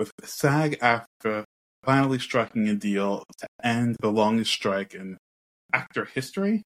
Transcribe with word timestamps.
with 0.00 0.12
SAG 0.24 0.78
after 0.80 1.44
finally 1.84 2.18
striking 2.18 2.66
a 2.70 2.74
deal 2.74 3.22
to 3.38 3.46
end 3.62 3.96
the 4.00 4.10
longest 4.10 4.50
strike 4.50 4.94
in 4.94 5.18
actor 5.74 6.06
history, 6.06 6.62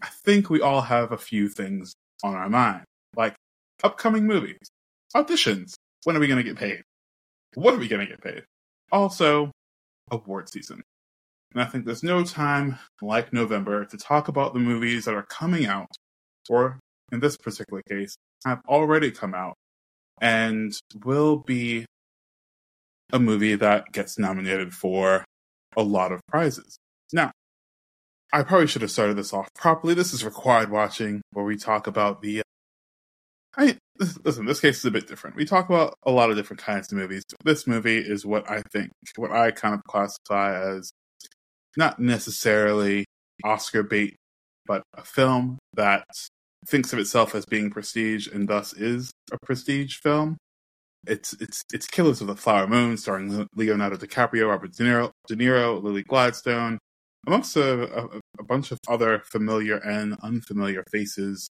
I 0.00 0.06
think 0.24 0.48
we 0.48 0.60
all 0.60 0.82
have 0.82 1.10
a 1.10 1.18
few 1.18 1.48
things 1.48 1.92
on 2.22 2.36
our 2.36 2.48
mind, 2.48 2.84
like 3.16 3.34
upcoming 3.82 4.28
movies, 4.28 4.58
auditions. 5.16 5.74
When 6.04 6.16
are 6.16 6.20
we 6.20 6.28
going 6.28 6.38
to 6.38 6.48
get 6.48 6.56
paid? 6.56 6.82
What 7.54 7.74
are 7.74 7.78
we 7.78 7.88
going 7.88 8.06
to 8.06 8.12
get 8.12 8.22
paid? 8.22 8.44
Also, 8.92 9.50
award 10.12 10.48
season. 10.48 10.80
And 11.52 11.62
I 11.62 11.64
think 11.64 11.84
there's 11.84 12.04
no 12.04 12.22
time 12.22 12.78
like 13.02 13.32
November 13.32 13.84
to 13.86 13.96
talk 13.96 14.28
about 14.28 14.54
the 14.54 14.60
movies 14.60 15.04
that 15.06 15.14
are 15.14 15.26
coming 15.28 15.66
out, 15.66 15.90
or 16.48 16.78
in 17.10 17.18
this 17.18 17.36
particular 17.36 17.82
case, 17.88 18.16
have 18.46 18.60
already 18.68 19.10
come 19.10 19.34
out 19.34 19.56
and 20.20 20.72
will 21.04 21.38
be 21.38 21.86
a 23.12 23.18
movie 23.18 23.54
that 23.54 23.92
gets 23.92 24.18
nominated 24.18 24.72
for 24.72 25.24
a 25.76 25.82
lot 25.82 26.12
of 26.12 26.20
prizes. 26.28 26.78
Now, 27.12 27.30
I 28.32 28.42
probably 28.42 28.66
should 28.66 28.82
have 28.82 28.90
started 28.90 29.16
this 29.16 29.32
off 29.32 29.48
properly. 29.54 29.94
This 29.94 30.12
is 30.12 30.24
required 30.24 30.70
watching, 30.70 31.22
where 31.32 31.44
we 31.44 31.56
talk 31.56 31.86
about 31.86 32.20
the. 32.20 32.40
Uh, 32.40 32.42
I 33.56 33.78
listen. 33.98 34.44
This 34.44 34.60
case 34.60 34.78
is 34.78 34.84
a 34.84 34.90
bit 34.90 35.08
different. 35.08 35.36
We 35.36 35.46
talk 35.46 35.68
about 35.68 35.94
a 36.04 36.10
lot 36.10 36.30
of 36.30 36.36
different 36.36 36.60
kinds 36.60 36.92
of 36.92 36.98
movies. 36.98 37.24
This 37.44 37.66
movie 37.66 37.98
is 37.98 38.26
what 38.26 38.48
I 38.50 38.62
think, 38.70 38.90
what 39.16 39.32
I 39.32 39.50
kind 39.50 39.74
of 39.74 39.82
classify 39.88 40.76
as 40.76 40.90
not 41.76 41.98
necessarily 41.98 43.06
Oscar 43.44 43.82
bait, 43.82 44.16
but 44.66 44.82
a 44.94 45.02
film 45.02 45.58
that 45.74 46.04
thinks 46.66 46.92
of 46.92 46.98
itself 46.98 47.34
as 47.34 47.46
being 47.46 47.70
prestige 47.70 48.26
and 48.26 48.48
thus 48.48 48.72
is 48.72 49.10
a 49.32 49.38
prestige 49.44 49.96
film. 49.96 50.36
It's 51.06 51.32
it's 51.34 51.62
it's 51.72 51.86
Killers 51.86 52.20
of 52.20 52.26
the 52.26 52.36
Flower 52.36 52.66
Moon, 52.66 52.96
starring 52.96 53.46
Leonardo 53.54 53.96
DiCaprio, 53.96 54.48
Robert 54.48 54.72
De 54.72 54.84
Niro, 54.84 55.10
De 55.28 55.36
Niro 55.36 55.82
Lily 55.82 56.02
Gladstone, 56.02 56.78
amongst 57.26 57.56
a, 57.56 57.82
a, 57.96 58.20
a, 58.40 58.44
bunch 58.44 58.72
of 58.72 58.78
other 58.88 59.22
familiar 59.24 59.76
and 59.76 60.16
unfamiliar 60.22 60.82
faces 60.90 61.48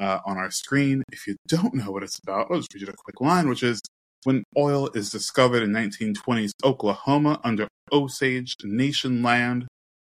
uh, 0.00 0.18
on 0.26 0.36
our 0.36 0.50
screen. 0.50 1.02
If 1.10 1.26
you 1.26 1.36
don't 1.48 1.74
know 1.74 1.90
what 1.90 2.02
it's 2.02 2.18
about, 2.18 2.48
I'll 2.50 2.58
just 2.58 2.74
read 2.74 2.82
you 2.82 2.88
a 2.88 2.92
quick 2.92 3.20
line, 3.20 3.48
which 3.48 3.62
is 3.62 3.80
when 4.24 4.44
oil 4.56 4.90
is 4.94 5.10
discovered 5.10 5.62
in 5.62 5.70
1920s 5.70 6.50
Oklahoma 6.62 7.40
under 7.42 7.68
Osage 7.90 8.54
Nation 8.62 9.22
land, 9.22 9.66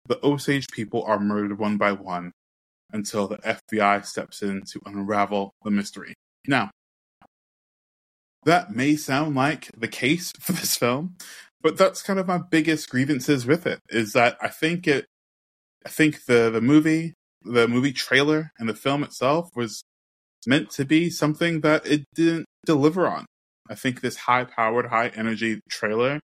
the 0.09 0.19
Osage 0.27 0.67
people 0.73 1.05
are 1.05 1.20
murdered 1.20 1.59
one 1.59 1.77
by 1.77 1.93
one 1.93 2.33
until 2.93 3.27
the 3.27 3.39
FBI 3.39 4.05
steps 4.05 4.43
in 4.43 4.62
to 4.73 4.81
unravel 4.85 5.53
the 5.65 5.71
mystery. 5.71 6.15
Now, 6.47 6.71
that 8.45 8.75
may 8.75 8.97
sound 8.97 9.35
like 9.35 9.71
the 9.77 9.89
case 9.89 10.33
for 10.41 10.53
this 10.53 10.77
film, 10.77 11.17
but 11.61 11.77
that's 11.77 12.03
kind 12.03 12.19
of 12.19 12.27
my 12.27 12.39
biggest 12.39 12.91
grievances 12.91 13.47
with 13.47 13.67
it 13.67 13.81
is 13.89 14.13
that 14.13 14.37
I 14.41 14.48
think 14.48 14.87
it 14.87 15.07
I 15.85 15.89
think 15.89 16.27
the 16.27 16.51
the 16.51 16.61
movie 16.61 17.15
the 17.45 17.67
movie 17.67 17.93
trailer 17.93 18.53
and 18.59 18.69
the 18.69 18.75
film 18.75 19.03
itself 19.03 19.51
was 19.57 19.83
meant 20.47 20.70
to 20.70 20.85
be 20.85 21.11
something 21.11 21.61
that 21.61 21.87
it 21.87 22.05
didn't 22.15 22.47
deliver 22.67 23.07
on. 23.07 23.27
I 23.69 23.75
think 23.75 24.01
this 24.01 24.17
high 24.17 24.45
powered, 24.45 24.87
high 24.87 25.09
energy 25.09 25.61
trailer 25.70 26.20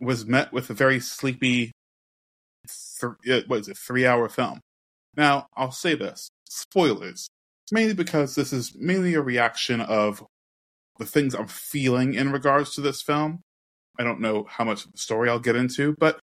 was 0.00 0.26
met 0.26 0.52
with 0.52 0.70
a 0.70 0.74
very 0.74 1.00
sleepy, 1.00 1.72
th- 3.00 3.44
what 3.46 3.60
is 3.60 3.68
it, 3.68 3.76
three 3.76 4.06
hour 4.06 4.28
film. 4.28 4.60
Now, 5.16 5.46
I'll 5.56 5.72
say 5.72 5.94
this 5.94 6.30
spoilers, 6.44 7.28
mainly 7.72 7.94
because 7.94 8.34
this 8.34 8.52
is 8.52 8.74
mainly 8.76 9.14
a 9.14 9.22
reaction 9.22 9.80
of 9.80 10.22
the 10.98 11.06
things 11.06 11.34
I'm 11.34 11.48
feeling 11.48 12.14
in 12.14 12.32
regards 12.32 12.74
to 12.74 12.80
this 12.80 13.02
film. 13.02 13.40
I 13.98 14.04
don't 14.04 14.20
know 14.20 14.46
how 14.48 14.64
much 14.64 14.84
of 14.84 14.92
the 14.92 14.98
story 14.98 15.28
I'll 15.28 15.38
get 15.38 15.56
into, 15.56 15.94
but 15.98 16.20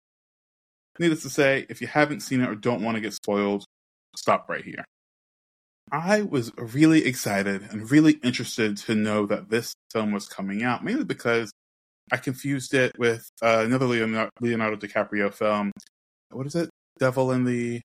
needless 0.98 1.22
to 1.22 1.30
say, 1.30 1.66
if 1.68 1.80
you 1.80 1.86
haven't 1.86 2.20
seen 2.20 2.40
it 2.40 2.48
or 2.48 2.54
don't 2.54 2.82
want 2.82 2.96
to 2.96 3.00
get 3.00 3.14
spoiled, 3.14 3.64
stop 4.16 4.48
right 4.48 4.64
here. 4.64 4.84
I 5.92 6.22
was 6.22 6.52
really 6.56 7.04
excited 7.04 7.62
and 7.62 7.90
really 7.90 8.12
interested 8.22 8.76
to 8.78 8.94
know 8.94 9.26
that 9.26 9.50
this 9.50 9.74
film 9.92 10.12
was 10.12 10.28
coming 10.28 10.62
out, 10.62 10.84
mainly 10.84 11.04
because 11.04 11.50
I 12.12 12.16
confused 12.16 12.74
it 12.74 12.96
with 12.98 13.28
uh, 13.42 13.62
another 13.64 13.86
Leonardo, 13.86 14.30
Leonardo 14.40 14.76
DiCaprio 14.76 15.32
film. 15.32 15.72
What 16.30 16.46
is 16.46 16.54
it? 16.54 16.70
Devil 16.98 17.32
in 17.32 17.44
the. 17.44 17.80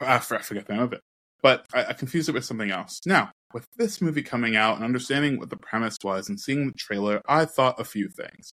Ah, 0.00 0.16
I 0.16 0.18
forget 0.18 0.66
the 0.66 0.74
name 0.74 0.82
of 0.82 0.92
it. 0.92 1.00
But 1.42 1.66
I, 1.74 1.86
I 1.86 1.92
confused 1.92 2.28
it 2.28 2.32
with 2.32 2.44
something 2.44 2.70
else. 2.70 3.00
Now, 3.06 3.30
with 3.52 3.66
this 3.76 4.00
movie 4.00 4.22
coming 4.22 4.56
out 4.56 4.76
and 4.76 4.84
understanding 4.84 5.38
what 5.38 5.50
the 5.50 5.56
premise 5.56 5.96
was 6.02 6.28
and 6.28 6.40
seeing 6.40 6.66
the 6.66 6.72
trailer, 6.72 7.22
I 7.28 7.44
thought 7.44 7.80
a 7.80 7.84
few 7.84 8.08
things. 8.08 8.50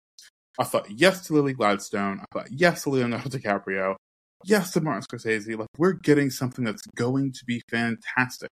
I 0.59 0.65
thought 0.65 0.91
yes 0.91 1.27
to 1.27 1.35
Lily 1.35 1.55
Gladstone. 1.55 2.21
I 2.21 2.25
thought 2.33 2.49
yes 2.51 2.83
to 2.83 2.91
Leonardo 2.91 3.29
DiCaprio 3.31 3.97
yes 4.45 4.73
to 4.73 4.81
Martin 4.81 5.03
Scorsese, 5.03 5.59
like 5.59 5.69
we're 5.79 5.93
getting 5.93 6.31
something 6.31 6.65
that's 6.65 6.87
going 6.95 7.33
to 7.33 7.45
be 7.45 7.63
fantastic. 7.71 8.49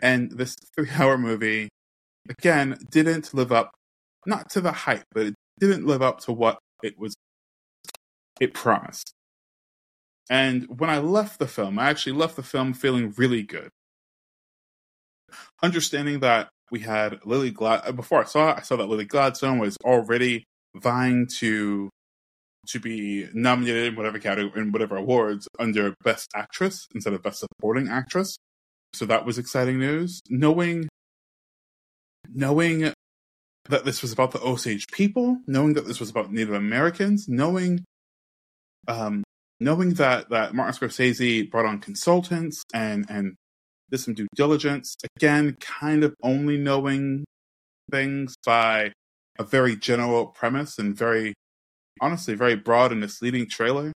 And 0.00 0.30
this 0.32 0.56
three 0.76 0.90
hour 0.90 1.18
movie, 1.18 1.68
again, 2.28 2.76
didn't 2.90 3.34
live 3.34 3.52
up, 3.52 3.70
not 4.26 4.50
to 4.50 4.60
the 4.60 4.72
hype, 4.72 5.04
but 5.12 5.26
it 5.26 5.34
didn't 5.60 5.86
live 5.86 6.02
up 6.02 6.20
to 6.20 6.32
what 6.32 6.58
it 6.82 6.98
was, 6.98 7.14
it 8.40 8.54
promised. 8.54 9.12
And 10.30 10.66
when 10.78 10.90
I 10.90 10.98
left 10.98 11.38
the 11.38 11.46
film, 11.46 11.78
I 11.78 11.90
actually 11.90 12.12
left 12.12 12.36
the 12.36 12.42
film 12.42 12.72
feeling 12.72 13.12
really 13.16 13.42
good. 13.42 13.70
Understanding 15.62 16.20
that 16.20 16.48
we 16.70 16.80
had 16.80 17.20
Lily 17.24 17.50
Glad, 17.50 17.94
before 17.96 18.20
I 18.20 18.24
saw 18.24 18.50
it, 18.50 18.58
I 18.58 18.62
saw 18.62 18.76
that 18.76 18.88
Lily 18.88 19.04
Gladstone 19.04 19.58
was 19.58 19.76
already 19.84 20.44
vying 20.76 21.26
to 21.38 21.90
to 22.68 22.80
be 22.80 23.28
nominated 23.34 23.84
in 23.84 23.96
whatever 23.96 24.18
category 24.18 24.60
in 24.60 24.72
whatever 24.72 24.96
awards 24.96 25.46
under 25.58 25.94
Best 26.02 26.30
Actress 26.34 26.88
instead 26.94 27.12
of 27.12 27.22
Best 27.22 27.40
Supporting 27.40 27.88
Actress. 27.88 28.36
So 28.94 29.04
that 29.06 29.26
was 29.26 29.38
exciting 29.38 29.78
news. 29.78 30.20
Knowing 30.30 30.88
knowing 32.32 32.92
that 33.68 33.84
this 33.84 34.02
was 34.02 34.12
about 34.12 34.32
the 34.32 34.40
Osage 34.40 34.86
people, 34.88 35.38
knowing 35.46 35.74
that 35.74 35.86
this 35.86 36.00
was 36.00 36.10
about 36.10 36.32
Native 36.32 36.54
Americans, 36.54 37.28
knowing 37.28 37.84
um, 38.88 39.24
knowing 39.60 39.94
that 39.94 40.30
that 40.30 40.54
Martin 40.54 40.88
Scorsese 40.88 41.50
brought 41.50 41.66
on 41.66 41.80
consultants 41.80 42.62
and 42.72 43.06
and 43.08 43.34
did 43.90 43.98
some 43.98 44.14
due 44.14 44.26
diligence. 44.34 44.96
Again, 45.16 45.56
kind 45.60 46.04
of 46.04 46.14
only 46.22 46.56
knowing 46.56 47.24
things 47.90 48.34
by 48.44 48.92
a 49.38 49.44
very 49.44 49.76
general 49.76 50.26
premise 50.26 50.78
and 50.78 50.96
very 50.96 51.34
honestly 52.00 52.34
very 52.34 52.56
broad 52.56 52.92
and 52.92 53.00
misleading 53.00 53.48
trailer, 53.48 53.92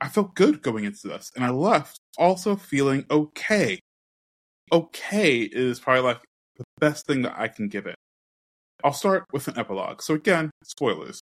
I 0.00 0.08
felt 0.08 0.34
good 0.34 0.62
going 0.62 0.84
into 0.84 1.08
this. 1.08 1.30
And 1.34 1.44
I 1.44 1.50
left 1.50 1.98
also 2.18 2.56
feeling 2.56 3.04
okay. 3.10 3.80
Okay 4.72 5.40
is 5.40 5.80
probably 5.80 6.02
like 6.02 6.20
the 6.56 6.64
best 6.80 7.06
thing 7.06 7.22
that 7.22 7.34
I 7.36 7.48
can 7.48 7.68
give 7.68 7.86
it. 7.86 7.96
I'll 8.82 8.92
start 8.92 9.24
with 9.32 9.48
an 9.48 9.58
epilogue. 9.58 10.02
So 10.02 10.14
again, 10.14 10.50
spoilers. 10.64 11.20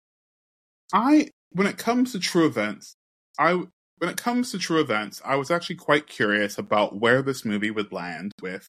I 0.91 1.29
when 1.51 1.67
it 1.67 1.77
comes 1.77 2.11
to 2.13 2.19
true 2.19 2.45
events, 2.47 2.95
I 3.39 3.63
when 3.99 4.09
it 4.09 4.17
comes 4.17 4.51
to 4.51 4.57
true 4.57 4.81
events, 4.81 5.21
I 5.23 5.35
was 5.35 5.49
actually 5.49 5.77
quite 5.77 6.07
curious 6.07 6.57
about 6.57 6.99
where 6.99 7.21
this 7.21 7.45
movie 7.45 7.71
would 7.71 7.91
land 7.91 8.31
with 8.41 8.67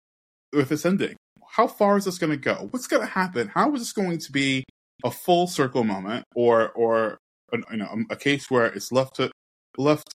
with 0.53 0.69
this 0.69 0.87
ending. 0.87 1.17
How 1.53 1.67
far 1.67 1.97
is 1.97 2.05
this 2.05 2.19
going 2.19 2.31
to 2.31 2.37
go? 2.37 2.69
What's 2.71 2.87
going 2.87 3.03
to 3.03 3.13
happen? 3.13 3.49
How 3.55 3.73
is 3.75 3.81
this 3.81 3.93
going 3.93 4.19
to 4.19 4.33
be 4.33 4.65
a 5.05 5.11
full 5.11 5.47
circle 5.47 5.85
moment 5.85 6.25
or 6.35 6.71
or 6.71 7.19
you 7.53 7.77
know, 7.77 8.05
a 8.11 8.17
case 8.17 8.51
where 8.51 8.67
it's 8.67 8.91
left 8.91 9.17
to 9.17 9.31
left 9.77 10.15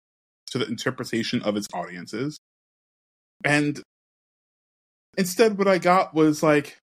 to 0.50 0.58
the 0.58 0.66
interpretation 0.66 1.42
of 1.42 1.56
its 1.56 1.66
audiences. 1.72 2.38
And 3.44 3.80
instead, 5.16 5.58
what 5.58 5.68
I 5.68 5.78
got 5.78 6.14
was 6.14 6.42
like, 6.42 6.78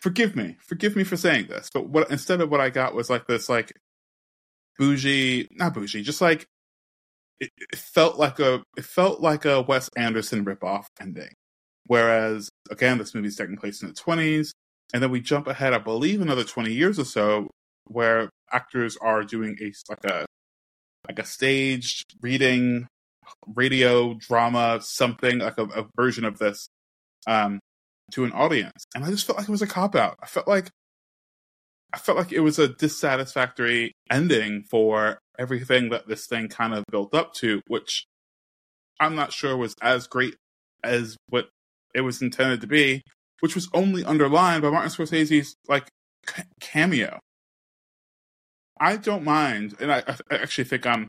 forgive 0.00 0.36
me, 0.36 0.56
forgive 0.66 0.96
me 0.96 1.04
for 1.04 1.16
saying 1.16 1.46
this, 1.48 1.68
but 1.72 1.88
what 1.88 2.10
instead 2.10 2.40
of 2.40 2.50
what 2.50 2.60
I 2.60 2.70
got 2.70 2.94
was 2.94 3.10
like 3.10 3.26
this, 3.26 3.48
like 3.48 3.72
bougie, 4.78 5.48
not 5.52 5.74
bougie, 5.74 6.02
just 6.02 6.20
like 6.20 6.46
it, 7.40 7.50
it 7.58 7.78
felt 7.78 8.18
like 8.18 8.38
a 8.38 8.62
it 8.76 8.84
felt 8.84 9.20
like 9.20 9.44
a 9.44 9.62
Wes 9.62 9.90
Anderson 9.96 10.44
ripoff 10.44 10.84
ending. 11.00 11.30
Whereas 11.86 12.48
again, 12.70 12.98
this 12.98 13.14
movie's 13.14 13.36
taking 13.36 13.56
place 13.56 13.82
in 13.82 13.88
the 13.88 13.94
twenties, 13.94 14.52
and 14.92 15.02
then 15.02 15.10
we 15.10 15.20
jump 15.20 15.46
ahead, 15.46 15.74
I 15.74 15.78
believe, 15.78 16.20
another 16.20 16.44
twenty 16.44 16.72
years 16.72 16.98
or 16.98 17.04
so, 17.04 17.48
where 17.84 18.30
actors 18.52 18.96
are 19.00 19.22
doing 19.22 19.56
a 19.60 19.72
like 19.88 20.04
a 20.04 20.26
like 21.06 21.18
a 21.18 21.24
staged 21.24 22.14
reading 22.20 22.86
radio 23.54 24.14
drama 24.14 24.80
something 24.82 25.38
like 25.38 25.58
a, 25.58 25.64
a 25.64 25.86
version 25.96 26.24
of 26.24 26.38
this 26.38 26.68
um 27.26 27.60
to 28.10 28.24
an 28.24 28.32
audience 28.32 28.84
and 28.94 29.04
i 29.04 29.10
just 29.10 29.26
felt 29.26 29.38
like 29.38 29.48
it 29.48 29.52
was 29.52 29.62
a 29.62 29.66
cop 29.66 29.94
out 29.94 30.16
i 30.22 30.26
felt 30.26 30.48
like 30.48 30.70
i 31.92 31.98
felt 31.98 32.18
like 32.18 32.32
it 32.32 32.40
was 32.40 32.58
a 32.58 32.68
dissatisfactory 32.68 33.92
ending 34.10 34.62
for 34.70 35.18
everything 35.38 35.90
that 35.90 36.08
this 36.08 36.26
thing 36.26 36.48
kind 36.48 36.74
of 36.74 36.84
built 36.90 37.14
up 37.14 37.32
to 37.34 37.60
which 37.66 38.04
i'm 39.00 39.14
not 39.14 39.32
sure 39.32 39.56
was 39.56 39.74
as 39.82 40.06
great 40.06 40.34
as 40.84 41.16
what 41.28 41.48
it 41.94 42.02
was 42.02 42.22
intended 42.22 42.60
to 42.60 42.66
be 42.66 43.02
which 43.40 43.54
was 43.54 43.68
only 43.72 44.04
underlined 44.04 44.62
by 44.62 44.70
Martin 44.70 44.90
Scorsese's 44.90 45.54
like 45.68 45.88
cameo. 46.60 47.18
I 48.80 48.96
don't 48.96 49.24
mind, 49.24 49.74
and 49.80 49.92
I, 49.92 50.02
I 50.30 50.36
actually 50.36 50.64
think 50.64 50.86
I'm 50.86 51.08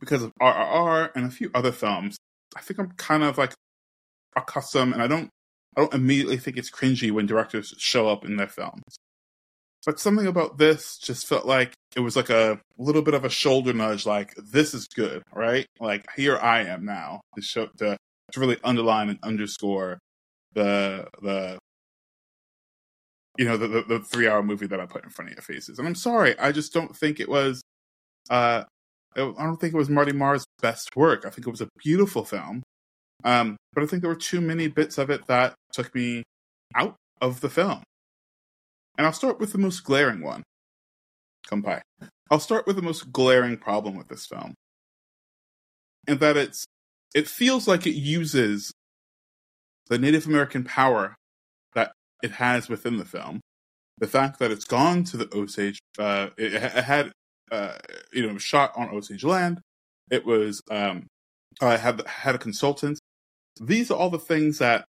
because 0.00 0.22
of 0.22 0.32
RRR 0.40 1.10
and 1.14 1.26
a 1.26 1.30
few 1.30 1.50
other 1.54 1.72
films. 1.72 2.16
I 2.54 2.60
think 2.60 2.78
I'm 2.78 2.90
kind 2.92 3.22
of 3.22 3.38
like 3.38 3.52
accustomed, 4.36 4.92
and 4.92 5.02
I 5.02 5.06
don't 5.06 5.30
I 5.76 5.82
don't 5.82 5.94
immediately 5.94 6.36
think 6.36 6.56
it's 6.56 6.70
cringy 6.70 7.10
when 7.10 7.26
directors 7.26 7.74
show 7.78 8.08
up 8.08 8.24
in 8.24 8.36
their 8.36 8.48
films. 8.48 8.82
But 9.86 10.00
something 10.00 10.26
about 10.26 10.58
this 10.58 10.98
just 10.98 11.28
felt 11.28 11.46
like 11.46 11.72
it 11.94 12.00
was 12.00 12.16
like 12.16 12.28
a 12.28 12.60
little 12.76 13.02
bit 13.02 13.14
of 13.14 13.24
a 13.24 13.30
shoulder 13.30 13.72
nudge, 13.72 14.04
like 14.04 14.34
this 14.34 14.74
is 14.74 14.88
good, 14.88 15.22
right? 15.32 15.64
Like 15.78 16.04
here 16.16 16.36
I 16.36 16.64
am 16.64 16.84
now 16.84 17.20
to 17.36 17.42
show 17.42 17.68
to 17.78 17.96
to 18.32 18.40
really 18.40 18.58
underline 18.64 19.10
and 19.10 19.20
underscore 19.22 19.98
the 20.54 21.06
the 21.22 21.58
you 23.38 23.44
know 23.44 23.56
the, 23.56 23.68
the, 23.68 23.82
the 23.82 24.00
three 24.00 24.26
hour 24.26 24.42
movie 24.42 24.66
that 24.66 24.80
I 24.80 24.86
put 24.86 25.04
in 25.04 25.10
front 25.10 25.30
of 25.30 25.36
your 25.36 25.42
faces. 25.42 25.78
And 25.78 25.86
I'm 25.86 25.94
sorry, 25.94 26.36
I 26.36 26.50
just 26.50 26.72
don't 26.72 26.96
think 26.96 27.20
it 27.20 27.28
was. 27.28 27.62
Uh, 28.28 28.64
I 29.14 29.20
don't 29.20 29.58
think 29.58 29.72
it 29.72 29.78
was 29.78 29.88
Marty 29.88 30.12
Marr's 30.12 30.44
best 30.60 30.96
work. 30.96 31.24
I 31.24 31.30
think 31.30 31.46
it 31.46 31.50
was 31.50 31.60
a 31.60 31.68
beautiful 31.78 32.24
film, 32.24 32.62
um, 33.22 33.56
but 33.72 33.84
I 33.84 33.86
think 33.86 34.02
there 34.02 34.10
were 34.10 34.16
too 34.16 34.40
many 34.40 34.66
bits 34.66 34.98
of 34.98 35.10
it 35.10 35.26
that 35.28 35.54
took 35.72 35.94
me 35.94 36.24
out 36.74 36.96
of 37.22 37.40
the 37.40 37.48
film. 37.48 37.82
And 38.98 39.06
I'll 39.06 39.12
start 39.12 39.38
with 39.38 39.52
the 39.52 39.58
most 39.58 39.84
glaring 39.84 40.22
one. 40.22 40.42
Come 41.48 41.62
by. 41.62 41.82
I'll 42.30 42.40
start 42.40 42.66
with 42.66 42.76
the 42.76 42.82
most 42.82 43.12
glaring 43.12 43.56
problem 43.56 43.96
with 43.96 44.08
this 44.08 44.26
film, 44.26 44.54
and 46.08 46.18
that 46.20 46.36
it's 46.36 46.64
it 47.14 47.28
feels 47.28 47.68
like 47.68 47.86
it 47.86 47.94
uses 47.94 48.72
the 49.88 49.98
Native 49.98 50.26
American 50.26 50.64
power 50.64 51.14
that 51.74 51.92
it 52.22 52.32
has 52.32 52.68
within 52.68 52.96
the 52.96 53.04
film. 53.04 53.40
The 53.98 54.08
fact 54.08 54.38
that 54.40 54.50
it's 54.50 54.64
gone 54.64 55.04
to 55.04 55.16
the 55.16 55.32
Osage, 55.34 55.78
uh, 55.98 56.28
it, 56.36 56.52
it, 56.52 56.60
had, 56.60 57.12
uh, 57.50 57.78
you 58.12 58.26
know, 58.26 58.36
shot 58.36 58.72
on 58.76 58.90
Osage 58.90 59.24
land. 59.24 59.60
It 60.10 60.26
was, 60.26 60.60
um, 60.70 61.06
uh, 61.60 61.78
had 61.78 62.06
had 62.06 62.34
a 62.34 62.38
consultant. 62.38 62.98
These 63.60 63.90
are 63.90 63.96
all 63.96 64.10
the 64.10 64.18
things 64.18 64.58
that 64.58 64.84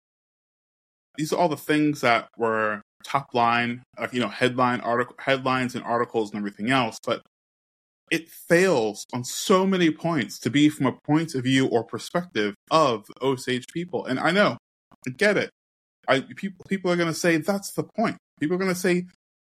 these 1.16 1.32
are 1.32 1.36
all 1.36 1.48
the 1.48 1.56
things 1.56 2.00
that 2.00 2.28
were 2.36 2.82
top 3.06 3.34
line, 3.34 3.82
uh, 3.96 4.08
you 4.12 4.20
know, 4.20 4.28
headline 4.28 4.80
article, 4.80 5.14
headlines 5.18 5.74
and 5.74 5.84
articles 5.84 6.30
and 6.30 6.38
everything 6.38 6.70
else. 6.70 6.98
But 7.04 7.22
it 8.10 8.28
fails 8.28 9.04
on 9.12 9.24
so 9.24 9.66
many 9.66 9.90
points 9.90 10.38
to 10.40 10.50
be 10.50 10.68
from 10.68 10.86
a 10.86 10.92
point 11.06 11.34
of 11.34 11.44
view 11.44 11.66
or 11.66 11.84
perspective 11.84 12.54
of 12.70 13.04
Osage 13.20 13.66
people. 13.72 14.04
And 14.06 14.18
I 14.18 14.30
know 14.30 14.56
get 15.16 15.36
it. 15.36 15.50
I 16.08 16.20
people 16.20 16.64
people 16.68 16.90
are 16.90 16.96
going 16.96 17.08
to 17.08 17.14
say 17.14 17.36
that's 17.38 17.72
the 17.72 17.84
point. 17.84 18.16
People 18.40 18.56
are 18.56 18.60
going 18.60 18.72
to 18.72 18.78
say 18.78 19.06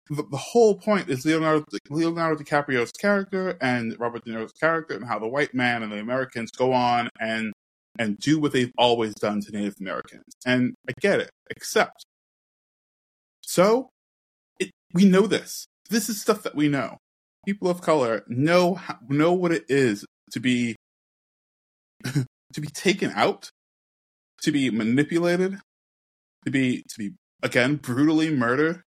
the, 0.09 0.23
the, 0.29 0.37
whole 0.37 0.75
point 0.75 1.09
is 1.09 1.25
Leonardo 1.25 1.65
Leonardo 1.89 2.41
DiCaprio's 2.41 2.91
character 2.91 3.57
and 3.61 3.95
Robert 3.99 4.25
De 4.25 4.31
Niro's 4.31 4.51
character 4.51 4.95
and 4.95 5.05
how 5.05 5.17
the 5.17 5.27
white 5.27 5.53
man 5.53 5.81
and 5.81 5.91
the 5.91 5.99
Americans 5.99 6.51
go 6.51 6.73
on 6.73 7.09
and 7.19 7.53
and 7.97 8.17
do 8.17 8.39
what 8.39 8.51
they've 8.51 8.71
always 8.77 9.13
done 9.15 9.39
to 9.41 9.51
Native 9.51 9.75
Americans. 9.79 10.25
And 10.45 10.73
I 10.89 10.93
get 10.99 11.19
it, 11.19 11.29
except 11.49 12.05
so 13.45 13.89
it, 14.59 14.71
we 14.93 15.05
know 15.05 15.27
this. 15.27 15.67
This 15.89 16.09
is 16.09 16.21
stuff 16.21 16.43
that 16.43 16.55
we 16.55 16.69
know. 16.69 16.97
People 17.45 17.69
of 17.69 17.81
color 17.81 18.23
know 18.27 18.79
know 19.09 19.33
what 19.33 19.51
it 19.51 19.65
is 19.67 20.05
to 20.31 20.39
be 20.39 20.75
to 22.05 22.61
be 22.61 22.67
taken 22.67 23.11
out 23.11 23.51
to 24.43 24.51
be 24.51 24.69
manipulated, 24.69 25.57
to 26.45 26.51
be 26.51 26.83
to 26.83 26.95
be 26.97 27.11
again 27.41 27.77
brutally 27.77 28.29
murdered 28.29 28.83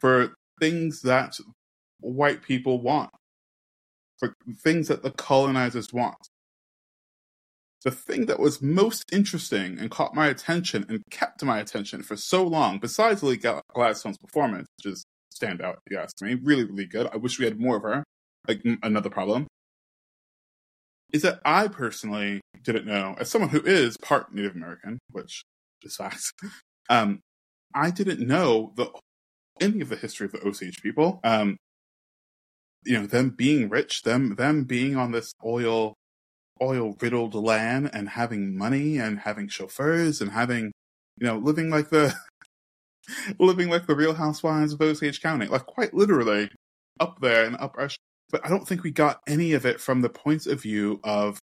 for 0.00 0.34
things 0.60 1.02
that 1.02 1.34
white 2.00 2.42
people 2.42 2.80
want, 2.80 3.10
for 4.18 4.34
things 4.62 4.88
that 4.88 5.02
the 5.02 5.10
colonizers 5.10 5.92
want. 5.92 6.16
The 7.84 7.90
thing 7.90 8.26
that 8.26 8.40
was 8.40 8.62
most 8.62 9.04
interesting 9.12 9.78
and 9.78 9.90
caught 9.90 10.14
my 10.14 10.28
attention 10.28 10.86
and 10.88 11.02
kept 11.10 11.44
my 11.44 11.60
attention 11.60 12.02
for 12.02 12.16
so 12.16 12.42
long, 12.42 12.78
besides 12.78 13.22
Lily 13.22 13.36
Gladstone's 13.36 14.16
performance, 14.16 14.66
which 14.78 14.92
is 14.92 15.04
standout, 15.34 15.74
if 15.74 15.92
you 15.92 15.98
ask 15.98 16.20
me, 16.22 16.34
really, 16.34 16.64
really 16.64 16.86
good. 16.86 17.08
I 17.12 17.18
wish 17.18 17.38
we 17.38 17.44
had 17.44 17.60
more 17.60 17.76
of 17.76 17.82
her. 17.82 18.04
Like 18.48 18.62
another 18.82 19.10
problem 19.10 19.46
is 21.12 21.22
that 21.22 21.40
I 21.44 21.68
personally 21.68 22.40
didn't 22.62 22.86
know, 22.86 23.14
as 23.18 23.30
someone 23.30 23.50
who 23.50 23.60
is 23.60 23.96
part 23.98 24.34
Native 24.34 24.56
American, 24.56 24.98
which 25.12 25.44
is 25.82 25.96
fact, 25.96 26.32
um, 26.90 27.20
I 27.74 27.90
didn't 27.90 28.26
know 28.26 28.72
the 28.76 28.90
any 29.60 29.80
of 29.80 29.88
the 29.88 29.96
history 29.96 30.26
of 30.26 30.32
the 30.32 30.44
Osage 30.44 30.82
people. 30.82 31.20
Um, 31.22 31.56
you 32.84 32.98
know, 32.98 33.06
them 33.06 33.30
being 33.30 33.68
rich, 33.68 34.02
them 34.02 34.34
them 34.34 34.64
being 34.64 34.96
on 34.96 35.12
this 35.12 35.32
oil 35.44 35.94
oil 36.62 36.96
riddled 37.00 37.34
land 37.34 37.90
and 37.92 38.08
having 38.10 38.56
money 38.56 38.98
and 38.98 39.20
having 39.20 39.48
chauffeurs 39.48 40.20
and 40.20 40.30
having 40.30 40.72
you 41.18 41.26
know 41.26 41.36
living 41.36 41.70
like 41.70 41.90
the 41.90 42.14
living 43.38 43.68
like 43.68 43.86
the 43.86 43.94
real 43.94 44.14
housewives 44.14 44.72
of 44.72 44.80
Osage 44.80 45.20
County, 45.20 45.46
like 45.46 45.66
quite 45.66 45.94
literally 45.94 46.50
up 47.00 47.20
there 47.20 47.44
in 47.44 47.56
upper 47.56 47.88
but 48.30 48.44
I 48.44 48.48
don't 48.48 48.66
think 48.66 48.82
we 48.82 48.90
got 48.90 49.20
any 49.28 49.52
of 49.52 49.64
it 49.64 49.80
from 49.80 50.00
the 50.00 50.08
point 50.08 50.46
of 50.46 50.60
view 50.60 51.00
of 51.04 51.38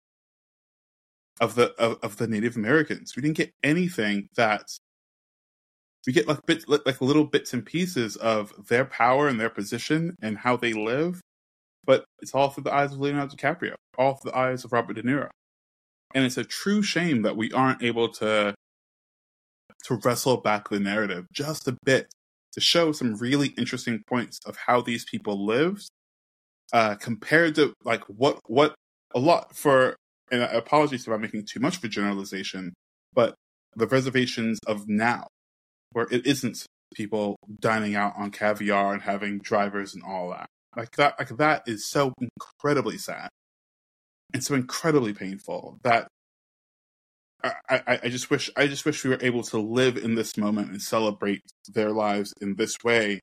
of 1.41 1.55
the 1.55 1.73
of, 1.81 1.99
of 2.03 2.17
the 2.17 2.29
Native 2.29 2.57
Americans. 2.57 3.15
We 3.17 3.23
didn't 3.23 3.37
get 3.37 3.53
anything 3.63 4.29
that 4.37 4.69
we 6.07 6.13
get 6.13 6.29
like 6.29 6.47
bits 6.47 6.65
like 6.69 7.01
little 7.01 7.25
bits 7.25 7.53
and 7.53 7.67
pieces 7.67 8.17
of 8.17 8.53
their 8.69 8.85
power 8.85 9.27
and 9.27 9.41
their 9.41 9.51
position 9.51 10.15
and 10.23 10.39
how 10.39 10.57
they 10.57 10.73
live, 10.73 11.21
but 11.87 12.05
it's 12.21 12.35
all 12.35 12.51
through 12.51 12.65
the 12.65 12.75
eyes 12.75 12.93
of 12.93 13.01
Leonardo 13.01 13.35
DiCaprio, 13.35 13.75
all 13.97 14.15
through 14.15 14.33
the 14.33 14.39
eyes 14.39 14.65
of 14.65 14.73
Robert 14.73 14.95
De 14.95 15.03
Niro. 15.03 15.29
And 16.15 16.25
it's 16.25 16.37
a 16.37 16.45
true 16.45 16.83
shame 16.83 17.23
that 17.23 17.37
we 17.37 17.51
aren't 17.53 17.83
able 17.83 18.09
to 18.15 18.55
to 19.85 20.01
wrestle 20.05 20.39
back 20.39 20.69
the 20.69 20.81
narrative 20.81 21.27
just 21.33 21.69
a 21.69 21.77
bit 21.85 22.09
to 22.53 22.61
show 22.61 22.91
some 22.91 23.15
really 23.17 23.49
interesting 23.59 24.03
points 24.09 24.41
of 24.45 24.57
how 24.67 24.81
these 24.81 25.05
people 25.05 25.45
lived 25.45 25.89
uh, 26.73 26.97
compared 26.97 27.55
to 27.55 27.73
like 27.85 28.03
what 28.05 28.41
what 28.47 28.75
a 29.15 29.19
lot 29.19 29.55
for 29.55 29.97
and 30.31 30.43
apologies 30.43 31.07
if 31.07 31.13
I'm 31.13 31.21
making 31.21 31.45
too 31.45 31.61
much 31.61 31.77
of 31.77 31.85
a 31.85 31.89
generalization, 31.89 32.75
but 33.13 33.35
the 33.77 33.87
reservations 33.87 34.59
of 34.67 34.89
now, 34.89 35.27
where 35.93 36.09
it 36.11 36.27
isn't 36.27 36.67
people 36.95 37.37
dining 37.61 37.95
out 37.95 38.15
on 38.17 38.31
caviar 38.31 38.93
and 38.93 39.03
having 39.03 39.39
drivers 39.39 39.95
and 39.95 40.03
all 40.03 40.31
that. 40.31 40.47
Like 40.77 40.95
that 40.97 41.19
like 41.19 41.37
that 41.39 41.63
is 41.67 41.89
so 41.89 42.13
incredibly 42.21 42.99
sad 42.99 43.29
and 44.35 44.45
so 44.45 44.55
incredibly 44.55 45.15
painful 45.15 45.79
that 45.83 46.07
I, 47.43 47.53
I, 47.69 48.01
I 48.05 48.09
just 48.09 48.31
wish 48.31 48.51
I 48.57 48.67
just 48.67 48.85
wish 48.85 49.03
we 49.03 49.11
were 49.11 49.19
able 49.23 49.43
to 49.45 49.59
live 49.59 49.97
in 49.97 50.15
this 50.15 50.37
moment 50.37 50.71
and 50.71 50.83
celebrate 50.83 51.43
their 51.73 51.91
lives 51.91 52.35
in 52.41 52.57
this 52.57 52.77
way 52.85 53.21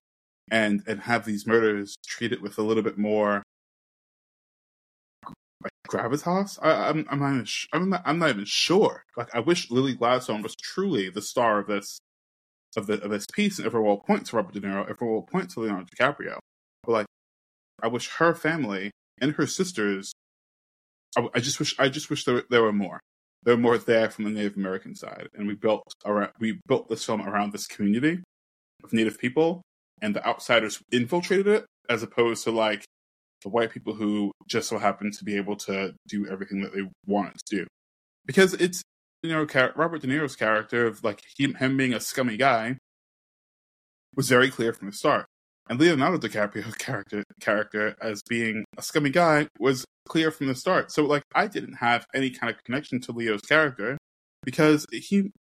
and 0.50 0.82
and 0.88 1.02
have 1.02 1.26
these 1.26 1.46
murders 1.46 1.96
treated 2.06 2.42
with 2.42 2.58
a 2.58 2.64
little 2.64 2.84
bit 2.84 2.98
more 2.98 3.44
like 5.62 5.72
gravitas. 5.88 6.58
I, 6.62 6.90
am 6.90 7.00
I'm, 7.00 7.06
I'm 7.10 7.20
not 7.20 7.34
even 7.34 7.46
sh- 7.46 7.68
I'm 7.72 7.90
not 7.90 8.02
I'm 8.06 8.20
not 8.20 8.30
even 8.30 8.46
sure. 8.46 9.04
Like 9.16 9.34
I 9.34 9.40
wish 9.40 9.70
Lily 9.72 9.94
Gladstone 9.94 10.42
was 10.42 10.56
truly 10.56 11.10
the 11.10 11.22
star 11.22 11.60
of 11.60 11.68
this 11.68 12.00
of 12.76 12.88
the 12.88 13.02
of 13.02 13.12
this 13.12 13.26
piece, 13.32 13.58
and 13.58 13.66
everyone 13.66 13.90
will 13.90 13.98
point 13.98 14.26
to 14.28 14.36
Robert 14.36 14.54
De 14.54 14.62
Niro, 14.62 14.90
everyone 14.90 15.16
will 15.16 15.24
point 15.24 15.50
to 15.52 15.60
Leonardo 15.60 15.88
DiCaprio. 15.96 16.38
But 16.84 16.92
like, 16.92 17.06
I 17.84 17.88
wish 17.88 18.10
her 18.18 18.34
family 18.34 18.92
and 19.22 19.34
her 19.34 19.46
sisters. 19.46 20.14
I, 21.18 21.28
I 21.36 21.40
just 21.40 21.60
wish 21.60 21.76
I 21.78 21.90
just 21.90 22.10
wish 22.10 22.24
there 22.24 22.44
there 22.50 22.64
were 22.64 22.74
more. 22.74 23.00
There 23.44 23.56
were 23.56 23.62
more 23.62 23.78
there 23.78 24.10
from 24.10 24.24
the 24.24 24.32
Native 24.32 24.56
American 24.56 24.96
side, 24.96 25.28
and 25.36 25.48
we 25.48 25.54
built 25.54 25.84
around 26.06 26.32
we 26.40 26.60
built 26.68 26.90
this 26.90 27.06
film 27.06 27.22
around 27.22 27.52
this 27.52 27.68
community 27.68 28.24
of 28.84 28.94
Native 28.94 29.20
people 29.20 29.62
and 30.04 30.16
the 30.16 30.28
outsiders 30.28 30.82
infiltrated 30.92 31.48
it, 31.48 31.66
as 31.90 32.04
opposed 32.04 32.44
to 32.44 32.52
like 32.52 32.84
the 33.42 33.50
white 33.50 33.72
people 33.72 33.94
who 33.94 34.32
just 34.48 34.70
so 34.70 34.78
happen 34.78 35.12
to 35.12 35.24
be 35.24 35.38
able 35.38 35.56
to 35.56 35.94
do 36.08 36.28
everything 36.28 36.62
that 36.62 36.74
they 36.74 36.82
wanted 37.08 37.36
to 37.36 37.56
do. 37.58 37.68
Because 38.26 38.54
it's 38.56 38.82
you 39.24 39.32
know 39.32 39.48
Robert 39.76 40.02
De 40.02 40.08
Niro's 40.08 40.36
character 40.36 40.86
of 40.86 41.04
like 41.04 41.22
him, 41.38 41.56
him 41.56 41.78
being 41.78 41.94
a 41.94 42.00
scummy 42.00 42.38
guy 42.38 42.78
was 44.16 44.30
very 44.30 44.52
clear 44.52 44.74
from 44.74 44.90
the 44.90 44.94
start, 44.94 45.26
and 45.70 45.80
Leonardo 45.80 46.18
DiCaprio 46.18 46.78
character 46.80 47.24
character 47.40 47.96
as 48.02 48.22
being 48.28 48.66
a 48.78 48.82
scummy 48.82 49.10
guy 49.10 49.48
was 49.60 49.86
clear 50.08 50.32
from 50.32 50.48
the 50.48 50.56
start. 50.56 50.92
So 50.92 51.06
like 51.06 51.24
I 51.34 51.48
didn't 51.48 51.76
have 51.76 52.06
any 52.14 52.30
kind 52.30 52.54
of 52.54 52.64
connection 52.64 53.00
to 53.02 53.12
Leo's 53.12 53.42
character 53.42 53.98
because 54.44 54.86
he 54.92 55.32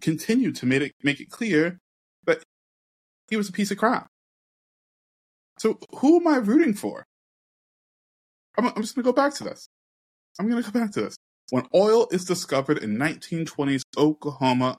continued 0.00 0.56
to 0.56 0.66
make 0.66 0.82
it 0.82 0.92
make 1.02 1.20
it 1.20 1.30
clear 1.30 1.78
that 2.26 2.42
he 3.30 3.36
was 3.36 3.48
a 3.48 3.52
piece 3.52 3.70
of 3.70 3.78
crap. 3.78 4.08
So 5.58 5.78
who 5.96 6.16
am 6.16 6.26
I 6.26 6.36
rooting 6.36 6.74
for? 6.74 7.04
I'm, 8.58 8.66
I'm 8.66 8.82
just 8.82 8.94
to 8.96 9.02
go 9.02 9.12
back 9.12 9.34
to 9.34 9.44
this. 9.44 9.68
I'm 10.38 10.50
to 10.50 10.62
go 10.62 10.78
back 10.78 10.92
to 10.92 11.02
this. 11.02 11.16
When 11.50 11.66
oil 11.74 12.08
is 12.10 12.24
discovered 12.24 12.78
in 12.78 12.96
1920s 12.96 13.82
Oklahoma 13.96 14.78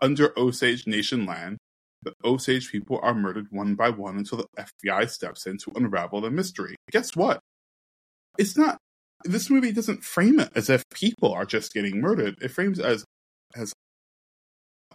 under 0.00 0.38
Osage 0.38 0.86
Nation 0.86 1.26
land, 1.26 1.58
the 2.02 2.12
Osage 2.24 2.70
people 2.70 3.00
are 3.02 3.14
murdered 3.14 3.46
one 3.50 3.74
by 3.74 3.90
one 3.90 4.16
until 4.16 4.38
the 4.38 4.46
FBI 4.58 5.10
steps 5.10 5.46
in 5.46 5.58
to 5.58 5.72
unravel 5.74 6.20
the 6.20 6.30
mystery. 6.30 6.76
Guess 6.90 7.16
what? 7.16 7.40
It's 8.38 8.56
not. 8.56 8.78
This 9.24 9.50
movie 9.50 9.72
doesn't 9.72 10.04
frame 10.04 10.38
it 10.40 10.50
as 10.54 10.70
if 10.70 10.84
people 10.92 11.32
are 11.32 11.46
just 11.46 11.72
getting 11.72 12.00
murdered. 12.00 12.36
It 12.40 12.50
frames 12.50 12.78
it 12.78 12.84
as 12.84 13.04
as 13.54 13.72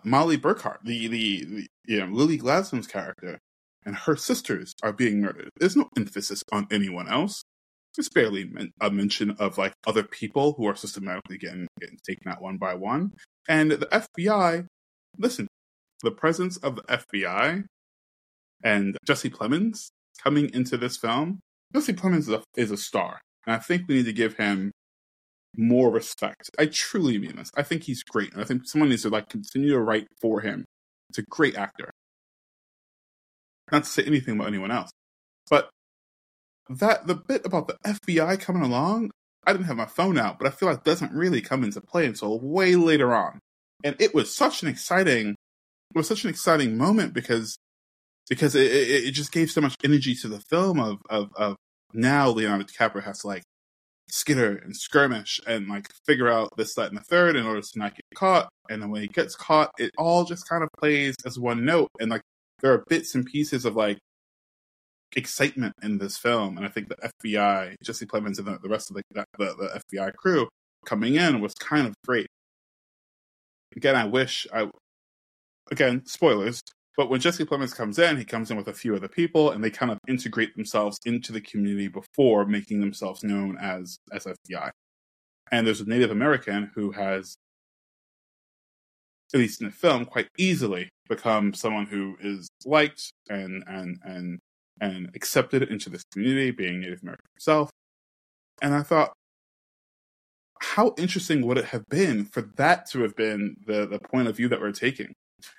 Mollie 0.04 0.38
Burkhart, 0.38 0.78
the, 0.84 1.08
the, 1.08 1.46
the 1.46 1.68
you 1.86 2.00
know 2.00 2.06
Lily 2.08 2.38
Gladstone's 2.38 2.88
character, 2.88 3.40
and 3.86 3.96
her 3.96 4.16
sisters 4.16 4.74
are 4.84 4.94
being 4.94 5.22
murdered. 5.22 5.50
There's 5.60 5.76
no 5.76 5.90
emphasis 5.98 6.44
on 6.52 6.68
anyone 6.72 7.08
else. 7.08 7.44
There's 7.96 8.10
barely 8.10 8.50
a 8.80 8.90
mention 8.90 9.32
of 9.32 9.58
like 9.58 9.74
other 9.86 10.04
people 10.04 10.54
who 10.54 10.66
are 10.66 10.76
systematically 10.76 11.38
getting 11.38 11.68
getting 11.80 11.98
taken 12.08 12.32
out 12.32 12.42
one 12.42 12.58
by 12.58 12.74
one. 12.74 13.12
And 13.50 13.72
the 13.72 13.88
FBI, 13.88 14.66
listen, 15.18 15.48
the 16.04 16.12
presence 16.12 16.58
of 16.58 16.76
the 16.76 16.84
FBI 16.84 17.66
and 18.64 18.98
Jesse 19.06 19.30
Plemons 19.30 19.90
coming 20.22 20.50
into 20.54 20.78
this 20.78 20.98
film. 20.98 21.40
Jesse 21.74 21.94
Plemons 21.94 22.20
is 22.20 22.30
a, 22.30 22.44
is 22.56 22.72
a 22.72 22.78
star, 22.78 23.20
and 23.46 23.56
I 23.56 23.60
think 23.60 23.88
we 23.88 23.96
need 23.96 24.06
to 24.06 24.14
give 24.14 24.38
him 24.38 24.72
more 25.58 25.92
respect. 25.92 26.50
I 26.60 26.68
truly 26.68 27.18
mean 27.18 27.36
this. 27.36 27.50
I 27.56 27.64
think 27.64 27.84
he's 27.84 28.04
great, 28.04 28.34
and 28.34 28.42
I 28.42 28.46
think 28.46 28.64
someone 28.66 28.90
needs 28.90 29.04
to 29.04 29.10
like 29.10 29.30
continue 29.30 29.72
to 29.72 29.80
write 29.80 30.08
for 30.22 30.42
him. 30.42 30.66
It's 31.10 31.20
a 31.20 31.24
great 31.24 31.56
actor. 31.56 31.92
Not 33.72 33.84
to 33.84 33.90
say 33.90 34.04
anything 34.04 34.36
about 34.36 34.48
anyone 34.48 34.72
else, 34.72 34.92
but 35.50 35.70
that 36.70 37.08
the 37.08 37.16
bit 37.16 37.46
about 37.46 37.68
the 37.68 37.78
FBI 37.86 38.40
coming 38.40 38.64
along, 38.64 39.12
I 39.46 39.54
didn't 39.54 39.66
have 39.66 39.78
my 39.78 39.86
phone 39.86 40.18
out, 40.18 40.40
but 40.40 40.48
I 40.48 40.52
feel 40.52 40.70
like 40.70 40.84
doesn't 40.84 41.14
really 41.14 41.42
come 41.42 41.64
into 41.64 41.82
play 41.82 42.06
until 42.06 42.40
way 42.40 42.76
later 42.76 43.14
on. 43.14 43.40
And 43.84 43.96
it 44.00 44.14
was 44.14 44.36
such 44.36 44.62
an 44.62 44.70
exciting, 44.70 45.30
it 45.32 45.36
was 45.94 46.08
such 46.08 46.24
an 46.24 46.30
exciting 46.30 46.78
moment 46.78 47.14
because 47.14 47.58
because 48.30 48.56
it, 48.56 48.72
it, 48.72 49.12
just 49.12 49.32
gave 49.32 49.52
so 49.52 49.60
much 49.60 49.76
energy 49.84 50.16
to 50.16 50.28
the 50.28 50.40
film 50.40 50.80
of 50.80 50.98
of 51.10 51.32
of 51.36 51.56
now 51.94 52.30
Leonardo 52.30 52.64
DiCaprio 52.64 53.04
has 53.04 53.20
to 53.20 53.28
like 53.28 53.44
skitter 54.12 54.58
and 54.58 54.76
skirmish 54.76 55.40
and 55.48 55.68
like 55.68 55.88
figure 56.06 56.30
out 56.30 56.50
this, 56.58 56.76
that, 56.76 56.90
and 56.90 56.98
the 56.98 57.04
third 57.04 57.36
in 57.36 57.46
order 57.46 57.62
to 57.62 57.80
not 57.80 57.96
get 57.96 58.06
caught. 58.16 58.50
And 58.70 58.82
then 58.82 58.92
when 58.92 59.02
he 59.02 59.08
gets 59.08 59.36
caught, 59.36 59.72
it 59.80 59.92
all 59.98 60.26
just 60.26 60.48
kind 60.48 60.64
of 60.64 60.70
plays 60.78 61.16
as 61.26 61.40
one 61.40 61.66
note. 61.66 61.90
And 62.00 62.12
like 62.12 62.22
there 62.62 62.74
are 62.74 62.84
bits 62.88 63.16
and 63.16 63.26
pieces 63.26 63.66
of 63.66 63.76
like 63.76 63.98
excitement 65.16 65.74
in 65.82 65.98
this 65.98 66.18
film. 66.18 66.58
And 66.58 66.66
I 66.66 66.70
think 66.70 66.90
the 66.90 67.12
FBI, 67.24 67.76
Jesse 67.84 68.06
Plemons 68.06 68.38
and 68.38 68.48
the, 68.48 68.60
the 68.62 68.70
rest 68.70 68.92
of 68.92 68.98
the, 68.98 69.04
the, 69.14 69.24
the 69.38 69.82
FBI 69.98 70.14
crew 70.16 70.48
coming 70.86 71.16
in 71.16 71.42
was 71.42 71.54
kind 71.54 71.88
of 71.88 71.94
great. 72.06 72.28
Again, 73.76 73.96
I 73.96 74.06
wish 74.06 74.46
I, 74.54 74.70
again, 75.72 76.06
spoilers, 76.06 76.62
but 76.98 77.10
when 77.10 77.22
Jesse 77.22 77.46
Plemons 77.46 77.76
comes 77.76 77.98
in, 77.98 78.18
he 78.18 78.26
comes 78.26 78.52
in 78.52 78.58
with 78.58 78.68
a 78.68 78.74
few 78.74 78.96
other 78.96 79.08
people, 79.08 79.52
and 79.52 79.64
they 79.64 79.70
kind 79.70 79.92
of 79.92 79.98
integrate 80.08 80.56
themselves 80.56 81.00
into 81.06 81.32
the 81.32 81.42
community 81.42 81.88
before 81.88 82.46
making 82.46 82.82
themselves 82.82 83.24
known 83.24 83.58
as 83.58 83.98
FBI. 84.14 84.70
And 85.52 85.66
there's 85.66 85.82
a 85.82 85.90
Native 85.90 86.12
American 86.12 86.72
who 86.76 86.92
has, 86.92 87.36
at 89.34 89.40
least 89.40 89.62
in 89.62 89.68
the 89.68 89.74
film, 89.74 90.06
quite 90.06 90.28
easily 90.38 90.90
become 91.08 91.54
someone 91.54 91.86
who 91.88 92.18
is 92.22 92.50
liked 92.66 93.12
and 93.30 93.64
and 93.68 93.98
and 94.04 94.40
and 94.80 95.10
accepted 95.16 95.64
into 95.64 95.90
this 95.90 96.04
community, 96.14 96.52
being 96.52 96.82
Native 96.82 97.00
American 97.04 97.26
himself. 97.36 97.70
And 98.62 98.74
I 98.74 98.84
thought, 98.84 99.14
how 100.62 100.94
interesting 100.98 101.46
would 101.48 101.58
it 101.58 101.66
have 101.66 101.86
been 101.90 102.26
for 102.26 102.42
that 102.58 102.90
to 102.92 103.02
have 103.02 103.16
been 103.16 103.56
the 103.66 103.88
the 103.88 104.00
point 104.00 104.28
of 104.28 104.38
view 104.38 104.50
that 104.50 104.62
we're 104.62 104.72
taking? 104.72 105.14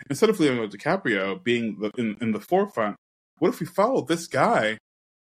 Instead 0.09 0.31
of 0.31 0.39
Leonardo 0.39 0.77
DiCaprio 0.77 1.43
being 1.43 1.79
the, 1.81 1.91
in, 1.99 2.17
in 2.21 2.33
the 2.33 2.41
forefront, 2.41 2.97
what 3.39 3.49
if 3.49 3.61
we 3.61 3.67
follow 3.67 4.03
this 4.03 4.27
guy 4.27 4.79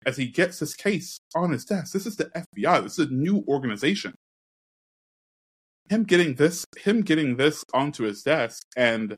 as 0.04 0.16
he 0.16 0.26
gets 0.26 0.58
his 0.58 0.74
case 0.74 1.18
on 1.34 1.50
his 1.50 1.64
desk? 1.64 1.92
This 1.92 2.06
is 2.06 2.16
the 2.16 2.26
FBI. 2.26 2.82
This 2.82 2.98
is 2.98 3.10
a 3.10 3.12
new 3.12 3.44
organization. 3.48 4.14
Him 5.88 6.04
getting 6.04 6.34
this, 6.34 6.64
him 6.78 7.02
getting 7.02 7.36
this 7.36 7.64
onto 7.74 8.04
his 8.04 8.22
desk, 8.22 8.62
and 8.76 9.16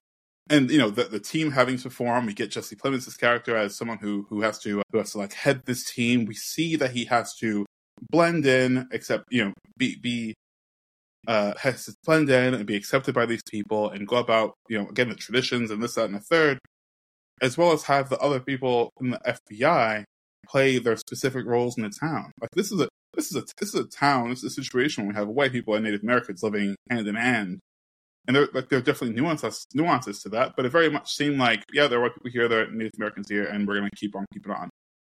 and 0.50 0.70
you 0.70 0.78
know 0.78 0.90
the 0.90 1.04
the 1.04 1.20
team 1.20 1.52
having 1.52 1.78
to 1.78 1.90
form. 1.90 2.26
We 2.26 2.34
get 2.34 2.50
Jesse 2.50 2.76
Plemons' 2.76 3.18
character 3.18 3.56
as 3.56 3.76
someone 3.76 3.98
who 3.98 4.26
who 4.28 4.42
has 4.42 4.58
to 4.60 4.82
who 4.92 4.98
has 4.98 5.12
to 5.12 5.18
like 5.18 5.32
head 5.32 5.62
this 5.64 5.84
team. 5.84 6.24
We 6.24 6.34
see 6.34 6.76
that 6.76 6.92
he 6.92 7.04
has 7.06 7.34
to 7.36 7.66
blend 8.10 8.46
in, 8.46 8.88
except 8.92 9.24
you 9.30 9.44
know 9.44 9.52
be 9.76 9.96
be 9.96 10.34
uh, 11.26 11.54
has 11.59 11.85
to 11.87 11.95
blend 12.04 12.31
in 12.31 12.54
and 12.54 12.66
be 12.66 12.76
accepted 12.76 13.14
by 13.14 13.26
these 13.26 13.43
people 13.50 13.90
and 13.90 14.07
go 14.07 14.16
about, 14.16 14.54
you 14.69 14.78
know, 14.78 14.88
again, 14.88 15.09
the 15.09 15.14
traditions 15.14 15.71
and 15.71 15.83
this, 15.83 15.95
that, 15.95 16.07
and 16.07 16.14
the 16.14 16.21
third, 16.21 16.59
as 17.40 17.59
well 17.59 17.73
as 17.73 17.85
have 17.85 18.09
the 18.09 18.19
other 18.19 18.40
people 18.40 18.90
in 19.00 19.11
the 19.11 19.21
FBI 19.26 20.04
play 20.47 20.78
their 20.78 20.97
specific 20.97 21.47
roles 21.47 21.76
in 21.76 21.85
the 21.85 21.90
town. 21.90 22.33
Like 22.40 22.50
this 22.54 22.71
is 22.71 22.81
a 22.81 22.88
this 23.14 23.31
is 23.31 23.37
a 23.37 23.45
this 23.59 23.75
is 23.75 23.81
a 23.81 23.88
town. 23.88 24.31
This 24.31 24.45
is 24.45 24.52
a 24.52 24.62
situation 24.62 25.04
where 25.04 25.12
we 25.12 25.19
have 25.19 25.28
white 25.28 25.52
people 25.52 25.75
and 25.75 25.85
Native 25.85 26.02
Americans 26.02 26.43
living 26.43 26.76
hand 26.90 27.07
in 27.07 27.14
hand, 27.14 27.61
and 28.26 28.37
there 28.37 28.49
like 28.52 28.69
there 28.69 28.78
are 28.78 28.83
definitely 28.83 29.16
nuances 29.16 29.66
nuances 29.75 30.21
to 30.21 30.28
that. 30.31 30.54
But 30.57 30.66
it 30.66 30.73
very 30.73 30.90
much 30.90 31.12
seemed 31.12 31.38
like 31.38 31.64
yeah, 31.73 31.87
there 31.87 31.99
are 31.99 32.02
white 32.02 32.14
people 32.14 32.31
here, 32.31 32.49
there 32.49 32.62
are 32.62 32.71
Native 32.71 32.93
Americans 32.97 33.26
here, 33.28 33.45
and 33.45 33.66
we're 33.66 33.76
gonna 33.76 33.90
keep 33.97 34.16
on 34.16 34.26
keeping 34.33 34.52
on. 34.52 34.71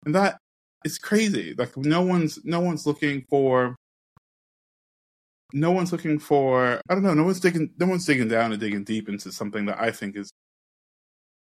And 0.06 0.16
that 0.16 0.38
is 0.86 0.98
crazy. 0.98 1.54
Like 1.58 1.75
no 1.78 2.01
one's 2.01 2.39
no 2.44 2.60
one's 2.60 2.86
looking 2.86 3.25
for 3.30 3.75
no 5.53 5.72
one's 5.72 5.91
looking 5.91 6.20
for 6.20 6.82
I 6.89 6.94
don't 6.94 7.03
know, 7.03 7.13
no 7.13 7.24
one's 7.24 7.39
digging 7.39 7.72
no 7.79 7.88
one's 7.88 8.06
digging 8.06 8.27
down 8.27 8.51
and 8.51 8.60
digging 8.60 8.84
deep 8.84 9.10
into 9.10 9.32
something 9.32 9.65
that 9.65 9.79
I 9.79 9.91
think 9.91 10.15
is 10.15 10.29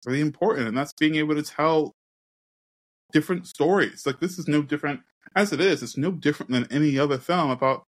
really 0.06 0.20
important, 0.20 0.68
and 0.68 0.76
that's 0.76 0.92
being 0.92 1.16
able 1.16 1.34
to 1.34 1.42
tell 1.42 1.92
different 3.12 3.46
stories. 3.46 4.04
Like 4.06 4.20
this 4.20 4.38
is 4.38 4.48
no 4.48 4.62
different 4.62 5.00
as 5.36 5.52
it 5.52 5.60
is, 5.60 5.82
it's 5.82 5.96
no 5.96 6.10
different 6.10 6.52
than 6.52 6.66
any 6.70 6.98
other 6.98 7.18
film 7.18 7.50
about 7.50 7.84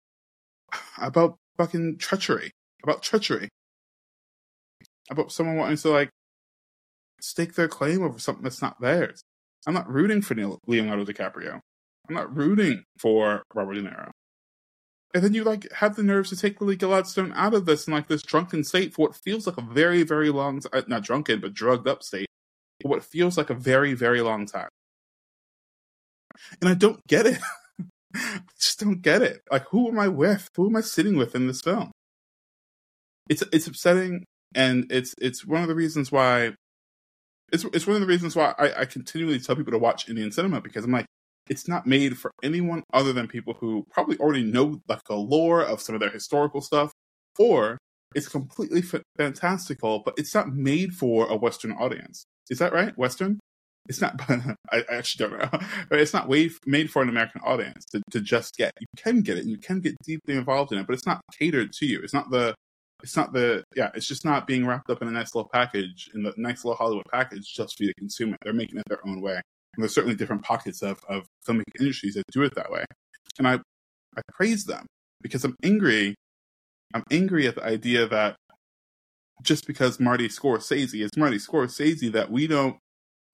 about 0.97 1.37
fucking 1.57 1.97
treachery. 1.97 2.51
About 2.83 3.01
treachery. 3.01 3.49
About 5.09 5.31
someone 5.31 5.57
wanting 5.57 5.77
to 5.77 5.89
like 5.89 6.09
stake 7.21 7.55
their 7.55 7.67
claim 7.67 8.03
over 8.03 8.19
something 8.19 8.43
that's 8.43 8.61
not 8.61 8.79
theirs. 8.81 9.21
I'm 9.67 9.73
not 9.73 9.89
rooting 9.89 10.21
for 10.21 10.35
Leonardo 10.67 11.05
DiCaprio. 11.05 11.59
I'm 12.07 12.15
not 12.15 12.35
rooting 12.35 12.83
for 12.99 13.43
Robert 13.55 13.75
De 13.75 13.81
Niro 13.81 14.11
and 15.15 15.23
then 15.23 15.33
you 15.33 15.45
like 15.45 15.71
have 15.71 15.95
the 15.95 16.03
nerves 16.03 16.29
to 16.29 16.35
take 16.35 16.59
Lily 16.59 16.75
Gladstone 16.75 17.31
out 17.37 17.53
of 17.53 17.65
this 17.65 17.87
in 17.87 17.93
like 17.93 18.09
this 18.09 18.21
drunken 18.21 18.65
state 18.65 18.93
for 18.93 19.03
what 19.07 19.15
feels 19.15 19.47
like 19.47 19.57
a 19.57 19.61
very, 19.61 20.03
very 20.03 20.29
long, 20.29 20.61
not 20.87 21.03
drunken, 21.03 21.39
but 21.39 21.53
drugged 21.53 21.87
up 21.87 22.03
state, 22.03 22.27
for 22.81 22.89
what 22.89 23.01
feels 23.01 23.37
like 23.37 23.49
a 23.49 23.53
very, 23.53 23.93
very 23.93 24.19
long 24.19 24.45
time. 24.45 24.67
And 26.59 26.69
I 26.69 26.73
don't 26.73 26.99
get 27.07 27.25
it. 27.27 27.39
I 28.13 28.41
just 28.59 28.81
don't 28.81 29.01
get 29.01 29.21
it. 29.21 29.39
Like, 29.49 29.63
who 29.69 29.87
am 29.87 29.97
I 29.97 30.09
with? 30.09 30.49
Who 30.57 30.67
am 30.67 30.75
I 30.75 30.81
sitting 30.81 31.15
with 31.15 31.33
in 31.33 31.47
this 31.47 31.61
film? 31.61 31.91
It's 33.29 33.41
it's 33.53 33.67
upsetting, 33.67 34.25
and 34.53 34.85
it's 34.91 35.15
it's 35.21 35.45
one 35.45 35.61
of 35.61 35.69
the 35.69 35.75
reasons 35.75 36.11
why. 36.11 36.55
It's 37.53 37.63
it's 37.63 37.87
one 37.87 37.95
of 37.95 38.01
the 38.01 38.07
reasons 38.07 38.35
why 38.35 38.53
I, 38.59 38.81
I 38.81 38.85
continually 38.85 39.39
tell 39.39 39.55
people 39.55 39.71
to 39.71 39.79
watch 39.79 40.09
Indian 40.09 40.33
cinema 40.33 40.59
because 40.59 40.83
I'm 40.83 40.91
like, 40.91 41.05
it's 41.49 41.67
not 41.67 41.85
made 41.85 42.17
for 42.17 42.31
anyone 42.43 42.83
other 42.93 43.13
than 43.13 43.27
people 43.27 43.55
who 43.59 43.85
probably 43.91 44.17
already 44.17 44.43
know 44.43 44.81
like 44.87 45.03
the 45.07 45.15
lore 45.15 45.61
of 45.61 45.81
some 45.81 45.95
of 45.95 46.01
their 46.01 46.09
historical 46.09 46.61
stuff, 46.61 46.91
or 47.37 47.77
it's 48.15 48.27
completely 48.27 48.81
f- 48.81 49.01
fantastical, 49.17 50.01
but 50.03 50.15
it's 50.17 50.33
not 50.33 50.53
made 50.53 50.93
for 50.93 51.27
a 51.27 51.35
Western 51.35 51.73
audience. 51.73 52.25
Is 52.49 52.59
that 52.59 52.73
right? 52.73 52.97
Western? 52.97 53.39
It's 53.87 54.01
not. 54.01 54.19
I, 54.71 54.83
actually 54.89 55.27
don't 55.27 55.39
know. 55.39 55.59
But 55.89 55.99
it's 55.99 56.13
not 56.13 56.29
made 56.29 56.89
for 56.89 57.01
an 57.01 57.09
American 57.09 57.41
audience 57.41 57.85
to, 57.91 58.01
to 58.11 58.21
just 58.21 58.55
get. 58.55 58.71
You 58.79 58.87
can 58.97 59.21
get 59.21 59.37
it, 59.37 59.41
and 59.41 59.51
you 59.51 59.57
can 59.57 59.79
get 59.79 59.95
deeply 60.03 60.35
involved 60.35 60.71
in 60.71 60.79
it, 60.79 60.87
but 60.87 60.93
it's 60.93 61.05
not 61.05 61.21
catered 61.37 61.71
to 61.73 61.85
you. 61.85 62.01
It's 62.01 62.13
not 62.13 62.31
the. 62.31 62.55
It's 63.03 63.15
not 63.15 63.33
the. 63.33 63.63
Yeah, 63.75 63.91
it's 63.93 64.07
just 64.07 64.25
not 64.25 64.47
being 64.47 64.65
wrapped 64.65 64.89
up 64.89 65.01
in 65.01 65.07
a 65.07 65.11
nice 65.11 65.35
little 65.35 65.49
package 65.53 66.09
in 66.15 66.23
the 66.23 66.33
nice 66.37 66.65
little 66.65 66.77
Hollywood 66.77 67.05
package 67.11 67.53
just 67.53 67.77
for 67.77 67.83
you 67.83 67.89
to 67.89 67.95
consume 67.99 68.33
it. 68.33 68.39
They're 68.43 68.53
making 68.53 68.79
it 68.79 68.85
their 68.87 69.05
own 69.05 69.21
way. 69.21 69.35
And 69.75 69.83
there's 69.83 69.93
certainly 69.93 70.15
different 70.15 70.43
pockets 70.43 70.81
of, 70.81 70.99
of 71.09 71.25
filmmaking 71.47 71.79
industries 71.79 72.15
that 72.15 72.23
do 72.31 72.43
it 72.43 72.55
that 72.55 72.71
way. 72.71 72.85
And 73.37 73.47
I, 73.47 73.55
I 74.17 74.21
praise 74.33 74.65
them 74.65 74.85
because 75.21 75.43
I'm 75.43 75.55
angry. 75.63 76.15
I'm 76.93 77.03
angry 77.11 77.47
at 77.47 77.55
the 77.55 77.63
idea 77.63 78.07
that 78.07 78.35
just 79.41 79.67
because 79.67 79.99
Marty 79.99 80.27
Scorsese 80.29 81.03
is 81.03 81.11
Marty 81.17 81.37
Scorsese, 81.37 82.11
that 82.13 82.31
we 82.31 82.47
don't. 82.47 82.77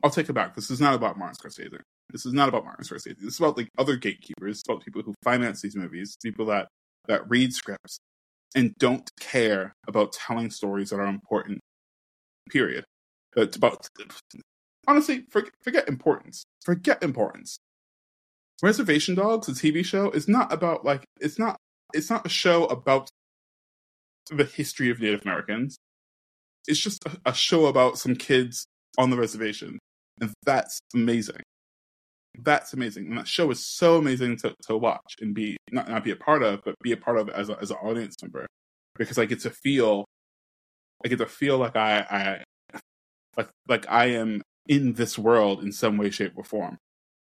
I'll 0.03 0.09
take 0.09 0.29
it 0.29 0.33
back. 0.33 0.55
This 0.55 0.71
is 0.71 0.81
not 0.81 0.95
about 0.95 1.17
Martin 1.17 1.35
Scorsese. 1.35 1.79
This 2.11 2.25
is 2.25 2.33
not 2.33 2.49
about 2.49 2.65
Martin 2.65 2.83
Scorsese. 2.83 3.17
This 3.17 3.33
is 3.33 3.39
about 3.39 3.57
like 3.57 3.69
other 3.77 3.95
gatekeepers. 3.95 4.59
It's 4.59 4.63
about 4.67 4.83
people 4.83 5.03
who 5.03 5.13
finance 5.23 5.61
these 5.61 5.75
movies, 5.75 6.17
people 6.23 6.45
that 6.47 6.67
that 7.07 7.29
read 7.29 7.53
scripts 7.53 7.99
and 8.55 8.73
don't 8.77 9.09
care 9.19 9.73
about 9.87 10.13
telling 10.13 10.49
stories 10.49 10.89
that 10.89 10.99
are 10.99 11.07
important. 11.07 11.59
Period. 12.49 12.83
It's 13.35 13.55
about 13.55 13.87
honestly, 14.87 15.25
forget, 15.29 15.53
forget 15.63 15.87
importance. 15.87 16.43
Forget 16.63 17.01
importance. 17.03 17.57
Reservation 18.61 19.15
Dogs, 19.15 19.47
the 19.47 19.53
TV 19.53 19.83
show, 19.83 20.11
is 20.11 20.27
not 20.27 20.53
about 20.53 20.85
like 20.85 21.05
it's 21.19 21.39
not 21.39 21.57
it's 21.93 22.09
not 22.09 22.25
a 22.25 22.29
show 22.29 22.65
about 22.65 23.09
the 24.29 24.45
history 24.45 24.89
of 24.89 24.99
Native 24.99 25.23
Americans. 25.23 25.77
it's 26.67 26.79
just 26.79 27.03
a, 27.05 27.17
a 27.31 27.33
show 27.33 27.65
about 27.65 27.97
some 27.97 28.15
kids 28.15 28.65
on 28.97 29.09
the 29.09 29.17
reservation, 29.17 29.79
and 30.19 30.31
that's 30.45 30.79
amazing. 30.93 31.41
That's 32.39 32.73
amazing, 32.73 33.07
and 33.07 33.17
that 33.17 33.27
show 33.27 33.51
is 33.51 33.65
so 33.65 33.97
amazing 33.97 34.37
to, 34.37 34.53
to 34.67 34.77
watch 34.77 35.15
and 35.21 35.33
be 35.33 35.57
not 35.71 35.89
not 35.89 36.03
be 36.03 36.11
a 36.11 36.15
part 36.15 36.43
of, 36.43 36.61
but 36.63 36.75
be 36.83 36.91
a 36.91 36.97
part 36.97 37.17
of 37.17 37.29
as 37.29 37.49
a, 37.49 37.59
as 37.61 37.71
an 37.71 37.77
audience 37.77 38.15
member 38.21 38.47
because 38.97 39.17
I 39.17 39.25
get 39.25 39.41
to 39.41 39.49
feel, 39.49 40.05
I 41.03 41.09
get 41.09 41.17
to 41.19 41.25
feel 41.25 41.57
like 41.57 41.75
I 41.75 41.99
I 41.99 42.43
like 43.37 43.49
like 43.67 43.85
I 43.89 44.07
am 44.07 44.41
in 44.67 44.93
this 44.93 45.17
world 45.17 45.63
in 45.63 45.71
some 45.71 45.97
way, 45.97 46.09
shape, 46.11 46.33
or 46.35 46.43
form. 46.43 46.77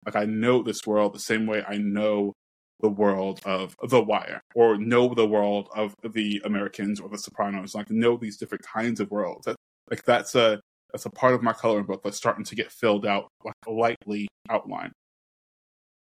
Like 0.05 0.15
I 0.15 0.25
know 0.25 0.63
this 0.63 0.85
world 0.85 1.13
the 1.13 1.19
same 1.19 1.45
way 1.45 1.63
I 1.67 1.77
know 1.77 2.33
the 2.81 2.89
world 2.89 3.41
of 3.45 3.75
The 3.87 4.01
Wire 4.01 4.41
or 4.55 4.77
know 4.77 5.13
the 5.13 5.27
world 5.27 5.69
of 5.75 5.95
the 6.03 6.41
Americans 6.43 6.99
or 6.99 7.09
the 7.09 7.17
Sopranos. 7.17 7.75
Like 7.75 7.89
know 7.91 8.17
these 8.17 8.37
different 8.37 8.65
kinds 8.65 8.99
of 8.99 9.11
worlds. 9.11 9.45
That, 9.45 9.55
like 9.89 10.03
that's 10.03 10.35
a 10.35 10.59
that's 10.91 11.05
a 11.05 11.09
part 11.09 11.33
of 11.33 11.43
my 11.43 11.53
coloring 11.53 11.85
book 11.85 12.01
that's 12.03 12.17
starting 12.17 12.45
to 12.45 12.55
get 12.55 12.71
filled 12.71 13.05
out 13.05 13.27
like 13.43 13.53
lightly 13.67 14.27
outlined. 14.49 14.91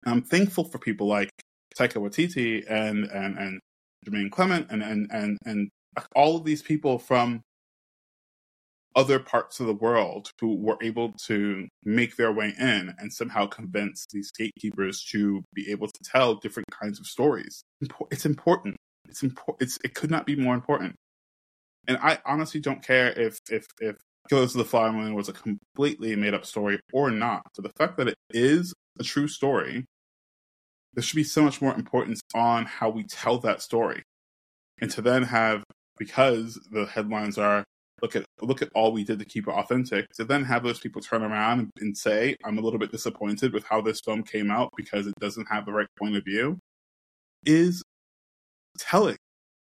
I'm 0.05 0.23
thankful 0.23 0.65
for 0.65 0.79
people 0.79 1.07
like 1.07 1.29
Taika 1.77 1.97
Waititi 1.97 2.63
and 2.69 3.05
and 3.05 3.37
and 3.37 3.59
Jermaine 4.05 4.31
Clement 4.31 4.67
and 4.69 4.81
and 4.81 5.07
and 5.11 5.37
and 5.45 5.69
all 6.15 6.37
of 6.37 6.43
these 6.43 6.61
people 6.61 6.97
from 6.97 7.41
other 8.95 9.19
parts 9.19 9.59
of 9.59 9.67
the 9.67 9.73
world 9.73 10.31
who 10.39 10.55
were 10.55 10.77
able 10.81 11.13
to 11.13 11.67
make 11.85 12.17
their 12.17 12.31
way 12.31 12.53
in 12.59 12.93
and 12.97 13.13
somehow 13.13 13.45
convince 13.45 14.05
these 14.11 14.31
gatekeepers 14.31 15.03
to 15.11 15.43
be 15.53 15.71
able 15.71 15.87
to 15.87 16.03
tell 16.03 16.35
different 16.35 16.67
kinds 16.71 16.99
of 16.99 17.05
stories. 17.05 17.63
It's 18.11 18.25
important. 18.25 18.75
It's 19.07 19.23
important. 19.23 19.79
It 19.83 19.93
could 19.93 20.11
not 20.11 20.25
be 20.25 20.35
more 20.35 20.55
important. 20.55 20.95
And 21.87 21.97
I 22.01 22.19
honestly 22.25 22.59
don't 22.59 22.83
care 22.83 23.11
if 23.19 23.39
if 23.49 23.65
if 23.79 23.97
Killers 24.29 24.53
of 24.53 24.59
the 24.59 24.65
Flower 24.65 24.91
Moon 24.91 25.15
was 25.15 25.29
a 25.29 25.33
completely 25.33 26.15
made 26.15 26.33
up 26.33 26.45
story 26.45 26.79
or 26.93 27.09
not. 27.09 27.41
So 27.53 27.61
the 27.61 27.71
fact 27.77 27.97
that 27.97 28.07
it 28.07 28.15
is 28.29 28.73
a 28.99 29.03
true 29.03 29.27
story, 29.27 29.85
there 30.93 31.03
should 31.03 31.15
be 31.15 31.23
so 31.23 31.41
much 31.41 31.61
more 31.61 31.73
importance 31.73 32.21
on 32.35 32.65
how 32.65 32.89
we 32.89 33.03
tell 33.03 33.39
that 33.39 33.61
story. 33.61 34.03
And 34.79 34.91
to 34.91 35.01
then 35.01 35.23
have 35.23 35.63
because 35.97 36.59
the 36.71 36.85
headlines 36.85 37.37
are 37.37 37.63
look 38.01 38.15
at 38.15 38.25
look 38.41 38.61
at 38.61 38.69
all 38.73 38.91
we 38.91 39.03
did 39.03 39.19
to 39.19 39.25
keep 39.25 39.47
it 39.47 39.51
authentic 39.51 40.07
to 40.13 40.23
then 40.23 40.43
have 40.43 40.63
those 40.63 40.79
people 40.79 41.01
turn 41.01 41.23
around 41.23 41.69
and 41.79 41.95
say 41.95 42.35
i'm 42.45 42.57
a 42.57 42.61
little 42.61 42.79
bit 42.79 42.91
disappointed 42.91 43.53
with 43.53 43.63
how 43.65 43.81
this 43.81 44.01
film 44.01 44.23
came 44.23 44.49
out 44.49 44.69
because 44.75 45.07
it 45.07 45.13
doesn't 45.19 45.47
have 45.49 45.65
the 45.65 45.71
right 45.71 45.87
point 45.99 46.15
of 46.15 46.23
view 46.25 46.57
is 47.45 47.83
telling. 48.77 49.17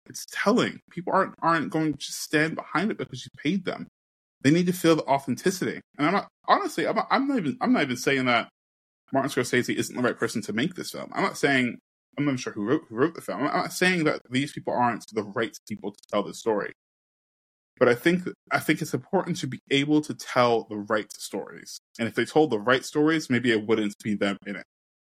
It's 0.09 0.27
telling. 0.31 0.81
People 0.91 1.13
aren't 1.13 1.35
aren't 1.43 1.71
going 1.71 1.95
to 1.95 2.13
stand 2.13 2.57
behind 2.57 2.91
it 2.91 2.99
because 2.99 3.25
you 3.25 3.31
paid 3.43 3.65
them. 3.65 3.87
They 4.43 4.51
need 4.51 4.67
to 4.67 4.73
feel 4.73 4.97
the 4.97 5.05
authenticity. 5.05 5.81
And 5.99 6.07
i'm 6.07 6.13
not 6.15 6.29
honestly 6.47 6.87
i'm 6.87 6.97
not, 6.97 7.09
I'm 7.11 7.29
not 7.29 7.39
even 7.39 7.57
i'm 7.61 7.73
not 7.73 7.83
even 7.83 7.97
saying 7.97 8.25
that 8.27 8.49
martin 9.13 9.31
scorsese 9.31 9.75
isn't 9.75 9.95
the 9.95 10.03
right 10.03 10.19
person 10.19 10.43
to 10.43 10.53
make 10.53 10.75
this 10.75 10.91
film. 10.91 11.11
I'm 11.13 11.23
not 11.23 11.39
saying 11.39 11.79
i'm 12.17 12.25
not 12.25 12.39
sure 12.39 12.53
who 12.53 12.65
wrote 12.65 12.83
who 12.89 12.97
wrote 12.97 13.15
the 13.15 13.21
film. 13.21 13.41
I'm 13.43 13.47
not 13.47 13.73
saying 13.73 14.05
that 14.05 14.23
these 14.31 14.53
people 14.53 14.73
aren't 14.73 15.05
the 15.13 15.25
right 15.25 15.57
people 15.69 15.93
to 15.93 16.01
tell 16.11 16.23
the 16.23 16.35
story 16.35 16.73
but 17.79 17.89
I 17.89 17.95
think 17.95 18.23
I 18.51 18.59
think 18.59 18.83
it's 18.83 18.95
important 18.95 19.37
to 19.39 19.47
be 19.47 19.61
able 19.71 20.01
to 20.03 20.15
tell 20.15 20.65
the 20.65 20.77
right 20.77 21.11
stories. 21.13 21.79
And 21.99 22.09
if 22.09 22.15
they 22.15 22.25
told 22.25 22.51
the 22.51 22.61
right 22.61 22.85
stories, 22.85 23.31
maybe 23.31 23.53
it 23.53 23.67
wouldn't 23.67 23.95
be 24.03 24.15
them 24.15 24.37
in 24.47 24.57
it. 24.57 24.65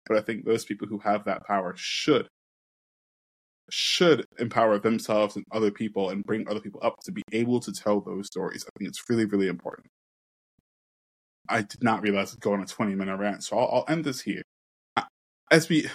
But 0.06 0.18
I 0.18 0.20
think 0.20 0.44
those 0.44 0.64
people 0.64 0.88
who 0.88 0.98
have 0.98 1.24
that 1.24 1.46
power 1.46 1.74
should 1.76 2.28
should 3.70 4.26
empower 4.38 4.78
themselves 4.78 5.36
and 5.36 5.44
other 5.52 5.70
people 5.70 6.10
and 6.10 6.24
bring 6.24 6.48
other 6.48 6.60
people 6.60 6.80
up 6.82 6.96
to 7.04 7.12
be 7.12 7.22
able 7.32 7.60
to 7.60 7.72
tell 7.72 8.00
those 8.00 8.26
stories. 8.26 8.64
I 8.66 8.70
think 8.78 8.88
it's 8.88 9.08
really, 9.08 9.24
really 9.24 9.48
important. 9.48 9.86
I 11.48 11.62
did 11.62 11.82
not 11.82 12.02
realize 12.02 12.32
I'd 12.32 12.40
go 12.40 12.52
on 12.52 12.62
a 12.62 12.66
20 12.66 12.94
minute 12.94 13.16
rant, 13.16 13.44
so 13.44 13.58
I'll, 13.58 13.68
I'll 13.78 13.84
end 13.88 14.04
this 14.04 14.20
here. 14.20 14.42
As 15.50 15.68
we 15.68 15.88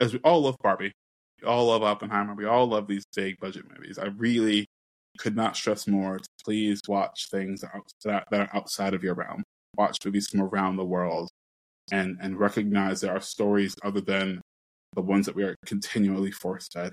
as 0.00 0.12
we 0.12 0.20
all 0.20 0.42
love 0.42 0.56
Barbie, 0.62 0.92
we 1.40 1.48
all 1.48 1.66
love 1.66 1.82
Oppenheimer, 1.82 2.34
we 2.34 2.46
all 2.46 2.66
love 2.66 2.86
these 2.86 3.04
big 3.14 3.38
budget 3.40 3.64
movies. 3.68 3.98
I 3.98 4.06
really 4.06 4.66
could 5.18 5.36
not 5.36 5.56
stress 5.56 5.86
more 5.86 6.18
please 6.44 6.80
watch 6.88 7.28
things 7.30 7.60
that, 7.60 8.24
that 8.30 8.40
are 8.40 8.56
outside 8.56 8.94
of 8.94 9.02
your 9.02 9.14
realm. 9.14 9.42
Watch 9.76 9.98
movies 10.04 10.28
from 10.28 10.42
around 10.42 10.76
the 10.76 10.84
world 10.84 11.28
and, 11.92 12.16
and 12.20 12.38
recognize 12.38 13.00
there 13.00 13.14
are 13.14 13.20
stories 13.20 13.76
other 13.84 14.00
than 14.00 14.40
the 14.94 15.02
ones 15.02 15.26
that 15.26 15.36
we 15.36 15.44
are 15.44 15.56
continually 15.66 16.30
forced 16.30 16.72
fed. 16.72 16.92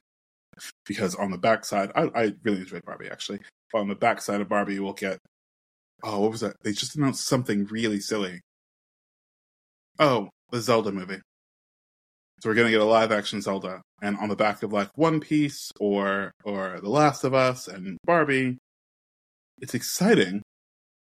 Because 0.85 1.15
on 1.15 1.31
the 1.31 1.37
backside, 1.37 1.91
I, 1.95 2.09
I 2.15 2.33
really 2.43 2.59
enjoyed 2.59 2.85
Barbie 2.85 3.09
actually. 3.09 3.39
But 3.71 3.79
on 3.79 3.87
the 3.87 3.95
backside 3.95 4.41
of 4.41 4.49
Barbie, 4.49 4.79
we'll 4.79 4.93
get 4.93 5.19
oh, 6.03 6.19
what 6.21 6.31
was 6.31 6.41
that? 6.41 6.55
They 6.63 6.71
just 6.71 6.95
announced 6.95 7.25
something 7.25 7.65
really 7.65 7.99
silly. 7.99 8.41
Oh, 9.99 10.29
the 10.51 10.61
Zelda 10.61 10.91
movie. 10.91 11.21
So 12.39 12.49
we're 12.49 12.55
gonna 12.55 12.69
get 12.69 12.81
a 12.81 12.85
live 12.85 13.11
action 13.11 13.41
Zelda, 13.41 13.81
and 14.01 14.15
on 14.17 14.29
the 14.29 14.35
back 14.35 14.61
of 14.61 14.71
like 14.71 14.89
One 14.95 15.19
Piece 15.19 15.71
or 15.79 16.31
or 16.43 16.79
The 16.81 16.89
Last 16.89 17.23
of 17.23 17.33
Us 17.33 17.67
and 17.67 17.97
Barbie, 18.05 18.57
it's 19.59 19.73
exciting, 19.73 20.43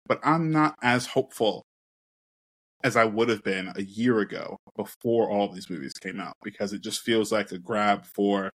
but 0.07 0.21
I'm 0.25 0.51
not 0.51 0.77
as 0.83 1.07
hopeful 1.07 1.65
as 2.83 2.97
I 2.97 3.05
would 3.05 3.29
have 3.29 3.43
been 3.43 3.71
a 3.77 3.83
year 3.83 4.21
ago 4.21 4.57
before 4.77 5.31
all 5.31 5.49
these 5.53 5.69
movies 5.69 5.93
came 6.01 6.19
out 6.19 6.33
because 6.43 6.73
it 6.73 6.83
just 6.83 7.03
feels 7.03 7.31
like 7.31 7.53
a 7.53 7.59
grab 7.59 8.07
for 8.07 8.51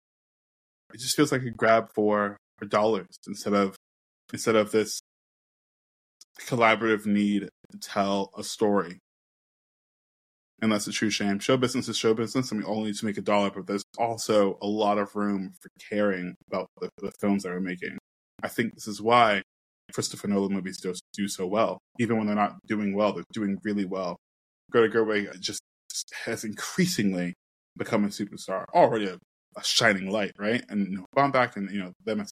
it 0.94 1.00
just 1.00 1.16
feels 1.16 1.32
like 1.32 1.44
a 1.44 1.50
grab 1.50 1.90
for, 1.96 2.38
for 2.58 2.66
dollars 2.66 3.08
instead 3.28 3.54
of 3.54 3.76
instead 4.32 4.56
of 4.56 4.72
this 4.72 5.00
collaborative 6.42 7.06
need 7.06 7.50
to 7.72 7.78
tell 7.80 8.32
a 8.38 8.44
story 8.44 9.00
and 10.62 10.72
that's 10.72 10.88
a 10.88 10.92
true 10.92 11.10
shame. 11.10 11.40
Show 11.40 11.58
business 11.58 11.88
is 11.88 11.98
show 11.98 12.14
business, 12.14 12.52
and 12.52 12.62
we 12.62 12.66
all 12.66 12.84
need 12.84 12.96
to 12.96 13.06
make 13.06 13.18
a 13.18 13.22
dollar, 13.22 13.50
but 13.50 13.68
there's 13.68 13.84
also 13.98 14.58
a 14.62 14.68
lot 14.68 14.98
of 14.98 15.16
room 15.16 15.54
for 15.60 15.70
caring 15.90 16.36
about 16.48 16.68
the, 16.80 16.90
the 16.98 17.12
films 17.20 17.44
that 17.44 17.50
we're 17.50 17.60
making. 17.60 17.98
I 18.44 18.48
think 18.48 18.74
this 18.76 18.88
is 18.88 19.02
why 19.02 19.42
Christopher 19.94 20.28
Nolan 20.28 20.54
movies 20.54 20.80
do, 20.80 20.94
do 21.14 21.28
so 21.28 21.46
well. 21.46 21.80
Even 22.00 22.18
when 22.18 22.28
they're 22.28 22.36
not 22.36 22.56
doing 22.68 22.96
well, 22.96 23.14
they're 23.14 23.24
doing 23.34 23.58
really 23.64 23.86
well. 23.86 24.18
Greta 24.72 24.96
Gerwig 24.96 25.40
just, 25.40 25.62
has 26.26 26.44
increasingly 26.44 27.34
become 27.78 28.06
a 28.06 28.10
superstar, 28.10 28.66
already 28.74 29.08
a, 29.08 29.18
a 29.58 29.64
shining 29.64 30.10
light, 30.10 30.32
right? 30.38 30.64
And 30.70 30.92
you 30.92 30.98
know, 30.98 31.06
and 31.16 31.72
you 31.72 31.80
know 31.80 31.92
them, 32.06 32.26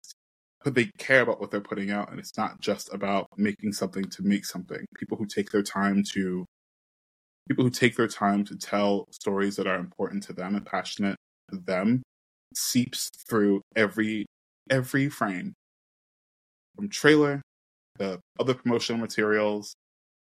but 0.64 0.76
they 0.76 0.92
care 0.98 1.22
about 1.22 1.40
what 1.40 1.52
they're 1.52 1.62
putting 1.62 1.90
out, 1.90 2.12
and 2.12 2.20
it's 2.20 2.38
not 2.38 2.60
just 2.62 2.94
about 2.94 3.28
making 3.38 3.74
something 3.74 4.06
to 4.06 4.24
make 4.24 4.46
something. 4.46 4.86
People 4.98 5.18
who 5.18 5.26
take 5.26 5.52
their 5.52 5.64
time 5.64 6.04
to 6.14 6.46
people 7.50 7.64
who 7.64 7.70
take 7.72 7.96
their 7.96 8.08
time 8.08 8.46
to 8.46 8.56
tell 8.56 9.08
stories 9.12 9.56
that 9.56 9.68
are 9.68 9.80
important 9.80 10.24
to 10.24 10.34
them 10.34 10.56
and 10.56 10.66
passionate 10.66 11.16
to 11.52 11.58
them 11.58 12.04
seeps 12.56 13.10
through 13.28 13.62
every 13.76 14.26
every 14.70 15.10
frame. 15.10 15.54
From 16.76 16.90
trailer 16.90 17.42
the 17.98 18.20
other 18.40 18.54
promotional 18.54 19.02
materials 19.02 19.74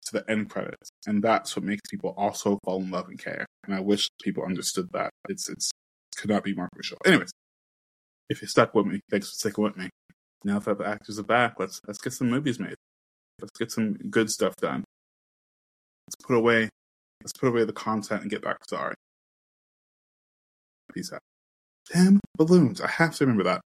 to 0.05 0.11
the 0.11 0.29
end 0.29 0.49
credits. 0.49 0.89
And 1.07 1.23
that's 1.23 1.55
what 1.55 1.63
makes 1.63 1.81
people 1.89 2.13
also 2.17 2.59
fall 2.65 2.81
in 2.81 2.91
love 2.91 3.07
and 3.07 3.17
care. 3.17 3.45
And 3.65 3.73
i 3.73 3.79
wish 3.79 4.09
people 4.21 4.43
understood 4.43 4.89
that. 4.91 5.11
It's 5.29 5.47
it's 5.47 5.69
it 6.11 6.19
could 6.19 6.29
not 6.29 6.43
be 6.43 6.55
more 6.55 6.69
crucial. 6.73 6.97
Anyways 7.05 7.31
if 8.29 8.41
you're 8.41 8.49
stuck 8.49 8.73
with 8.73 8.87
me 8.87 8.99
thanks 9.11 9.29
for 9.29 9.35
sticking 9.35 9.63
with 9.63 9.77
me. 9.77 9.89
Now 10.43 10.59
that 10.59 10.77
the 10.79 10.87
actors 10.87 11.19
are 11.19 11.23
back 11.23 11.59
let's 11.59 11.79
let's 11.87 11.99
get 11.99 12.13
some 12.13 12.31
movies 12.31 12.59
made. 12.59 12.75
Let's 13.39 13.57
get 13.57 13.71
some 13.71 13.93
good 13.93 14.31
stuff 14.31 14.55
done. 14.55 14.83
Let's 16.07 16.25
put 16.25 16.35
away 16.35 16.69
Let's 17.23 17.33
put 17.33 17.47
away 17.47 17.63
the 17.63 17.73
content 17.73 18.21
and 18.21 18.29
get 18.29 18.41
back 18.41 18.59
to 18.67 18.77
art. 18.77 18.95
Peace 20.93 21.11
out. 21.13 21.21
Damn 21.93 22.19
balloons. 22.37 22.81
I 22.81 22.87
have 22.87 23.15
to 23.15 23.25
remember 23.25 23.43
that. 23.45 23.61